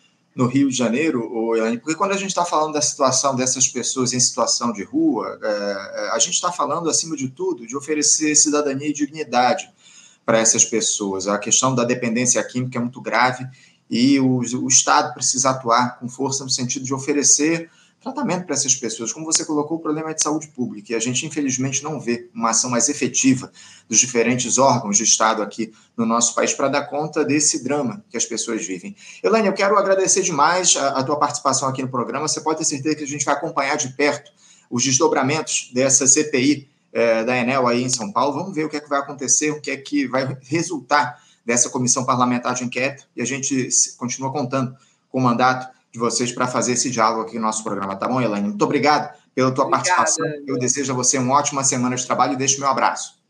no 0.42 0.48
Rio 0.48 0.70
de 0.70 0.76
Janeiro, 0.76 1.30
porque 1.80 1.96
quando 1.96 2.14
a 2.14 2.18
gente 2.18 2.30
está 2.30 2.44
falando 2.44 2.74
da 2.74 2.82
situação 2.82 3.36
dessas 3.36 3.68
pessoas 3.68 4.12
em 4.12 4.20
situação 4.20 4.74
de 4.74 4.84
rua, 4.84 5.40
é, 5.42 5.48
é 5.48 6.10
a 6.14 6.18
gente 6.18 6.34
está 6.34 6.52
falando, 6.52 6.90
acima 6.90 7.16
de 7.16 7.30
tudo, 7.30 7.68
de 7.68 7.78
oferecer 7.78 8.36
cidadania 8.36 8.88
e 8.88 8.94
dignidade 8.94 9.70
para 10.26 10.40
essas 10.40 10.66
pessoas. 10.66 11.28
A 11.28 11.38
questão 11.38 11.76
da 11.76 11.84
dependência 11.84 12.44
química 12.44 12.80
é 12.80 12.82
muito 12.82 13.00
grave 13.00 13.48
e 13.88 14.20
o, 14.20 14.40
o 14.40 14.68
Estado 14.68 15.14
precisa 15.14 15.52
atuar 15.52 16.00
com 16.00 16.10
força 16.10 16.44
no 16.44 16.50
sentido 16.50 16.86
de 16.86 16.94
oferecer 16.94 17.70
tratamento 18.02 18.46
para 18.46 18.56
essas 18.56 18.76
pessoas. 18.76 19.14
Como 19.14 19.26
você 19.26 19.46
colocou, 19.46 19.78
o 19.78 19.80
problema 19.80 20.10
é 20.10 20.14
de 20.14 20.24
saúde 20.24 20.48
pública 20.48 20.92
e 20.92 20.96
a 20.96 21.00
gente, 21.00 21.26
infelizmente, 21.26 21.84
não 21.84 22.00
vê 22.00 22.30
uma 22.34 22.50
ação 22.50 22.70
mais 22.70 22.90
efetiva 22.90 23.52
dos 23.88 24.00
diferentes 24.00 24.58
órgãos 24.58 24.98
de 24.98 25.04
Estado 25.04 25.42
aqui 25.42 25.72
no 25.96 26.06
nosso 26.06 26.34
país 26.34 26.54
para 26.54 26.68
dar 26.68 26.84
conta 26.88 27.24
desse 27.24 27.64
drama 27.64 28.04
que 28.10 28.18
as 28.18 28.26
pessoas 28.26 28.66
vivem. 28.66 28.96
Elaine, 29.24 29.48
eu 29.48 29.54
quero 29.54 29.78
agradecer 29.78 30.24
demais 30.24 30.76
a, 30.76 31.00
a 31.00 31.04
tua 31.04 31.18
participação 31.18 31.70
aqui 31.70 31.82
no 31.84 31.90
programa. 31.90 32.28
Você 32.28 32.42
pode 32.42 32.58
ter 32.58 32.66
certeza 32.66 32.96
que 32.96 33.04
a 33.04 33.08
gente 33.08 33.24
vai 33.24 33.36
acompanhar 33.36 33.78
de 33.78 33.90
perto 33.90 34.32
os 34.70 34.84
desdobramentos 34.84 35.70
dessa 35.74 36.08
CPI 36.08 36.68
eh, 36.94 37.24
da 37.24 37.38
Enel 37.38 37.68
aí 37.68 37.84
em 37.84 37.90
São 37.90 38.12
Paulo. 38.12 38.34
Vamos 38.34 38.56
ver 38.56 38.66
o 38.66 38.70
que 38.70 38.78
é 38.78 38.80
que 38.80 38.90
vai 38.90 39.00
acontecer, 39.00 39.52
o 39.52 39.62
que 39.62 39.70
é 39.70 39.78
que 39.78 40.08
vai 40.08 40.38
resultar 40.44 41.22
dessa 41.46 41.70
comissão 41.70 42.06
parlamentar 42.06 42.54
de 42.54 42.64
inquérito 42.64 43.06
e 43.16 43.22
a 43.22 43.26
gente 43.26 43.70
continua 43.98 44.32
contando 44.32 44.76
com 45.10 45.20
o 45.20 45.22
mandato 45.22 45.68
de 45.92 46.00
vocês 46.00 46.32
para 46.32 46.48
fazer 46.48 46.74
esse 46.74 46.90
diálogo 46.90 47.24
aqui 47.24 47.36
no 47.36 47.42
nosso 47.42 47.64
programa, 47.64 47.96
tá 47.96 48.08
bom, 48.08 48.22
Elaine? 48.22 48.48
Muito 48.48 48.64
obrigado 48.64 49.14
pela 49.36 49.52
tua 49.52 49.66
Obrigada, 49.66 49.96
participação. 49.96 50.44
Eu 50.48 50.58
desejo 50.58 50.92
a 50.94 50.96
você 50.96 51.18
uma 51.18 51.36
ótima 51.36 51.64
semana 51.64 51.96
de 51.96 52.06
trabalho 52.06 52.34
e 52.34 52.38
deixo 52.38 52.60
meu 52.60 52.70
abraço. 52.70 53.22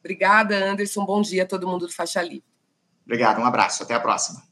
Obrigada, 0.00 0.56
Anderson. 0.70 1.04
Bom 1.04 1.22
dia 1.22 1.44
a 1.44 1.46
todo 1.46 1.66
mundo 1.66 1.86
do 1.86 1.92
Faixa 1.92 2.20
Livre. 2.20 2.44
Obrigado, 3.04 3.40
um 3.40 3.44
abraço. 3.44 3.82
Até 3.82 3.94
a 3.94 4.00
próxima. 4.00 4.42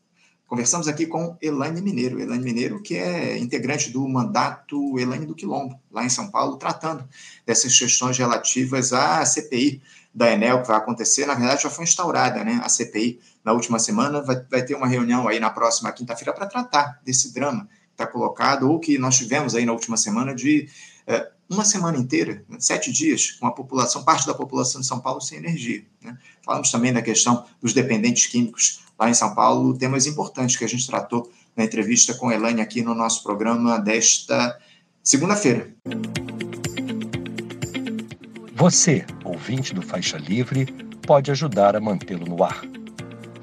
Conversamos 0.46 0.88
aqui 0.88 1.06
com 1.06 1.36
Elaine 1.40 1.80
Mineiro. 1.80 2.18
Elaine 2.18 2.42
Mineiro, 2.42 2.82
que 2.82 2.96
é 2.96 3.38
integrante 3.38 3.90
do 3.90 4.08
mandato 4.08 4.98
Elaine 4.98 5.26
do 5.26 5.34
Quilombo, 5.34 5.78
lá 5.92 6.04
em 6.04 6.08
São 6.08 6.28
Paulo, 6.28 6.56
tratando 6.56 7.08
dessas 7.46 7.78
questões 7.78 8.18
relativas 8.18 8.92
à 8.92 9.24
CPI 9.24 9.80
da 10.12 10.32
Enel, 10.32 10.62
que 10.62 10.68
vai 10.68 10.76
acontecer. 10.76 11.24
Na 11.24 11.34
verdade, 11.34 11.62
já 11.62 11.70
foi 11.70 11.84
instaurada 11.84 12.42
né, 12.42 12.60
a 12.64 12.68
CPI 12.68 13.20
na 13.44 13.52
última 13.52 13.78
semana. 13.78 14.22
Vai, 14.22 14.44
vai 14.50 14.64
ter 14.64 14.74
uma 14.74 14.86
reunião 14.86 15.28
aí 15.28 15.40
na 15.40 15.50
próxima 15.50 15.92
quinta-feira 15.92 16.32
para 16.32 16.46
tratar 16.46 17.00
desse 17.04 17.32
drama 17.32 17.66
que 17.66 17.92
está 17.92 18.06
colocado, 18.06 18.70
ou 18.70 18.78
que 18.78 18.98
nós 18.98 19.16
tivemos 19.16 19.54
aí 19.54 19.64
na 19.64 19.72
última 19.72 19.96
semana, 19.96 20.34
de 20.34 20.68
é, 21.06 21.30
uma 21.48 21.64
semana 21.64 21.98
inteira, 21.98 22.44
né, 22.48 22.58
sete 22.60 22.92
dias, 22.92 23.32
com 23.32 23.46
a 23.46 23.50
população, 23.50 24.04
parte 24.04 24.26
da 24.26 24.32
população 24.32 24.80
de 24.80 24.86
São 24.86 25.00
Paulo 25.00 25.20
sem 25.20 25.38
energia. 25.38 25.84
Né? 26.00 26.16
Falamos 26.44 26.70
também 26.70 26.92
da 26.92 27.02
questão 27.02 27.44
dos 27.60 27.72
dependentes 27.72 28.26
químicos 28.26 28.84
lá 28.98 29.10
em 29.10 29.14
São 29.14 29.34
Paulo, 29.34 29.76
temas 29.76 30.06
importantes 30.06 30.56
que 30.56 30.64
a 30.64 30.68
gente 30.68 30.86
tratou 30.86 31.30
na 31.56 31.64
entrevista 31.64 32.14
com 32.14 32.30
Elaine 32.30 32.60
aqui 32.60 32.82
no 32.82 32.94
nosso 32.94 33.22
programa 33.22 33.78
desta 33.78 34.56
segunda-feira. 35.02 35.74
Você, 38.54 39.04
ouvinte 39.24 39.74
do 39.74 39.82
Faixa 39.82 40.18
Livre, 40.18 40.66
pode 41.06 41.30
ajudar 41.30 41.74
a 41.74 41.80
mantê-lo 41.80 42.26
no 42.26 42.44
ar. 42.44 42.60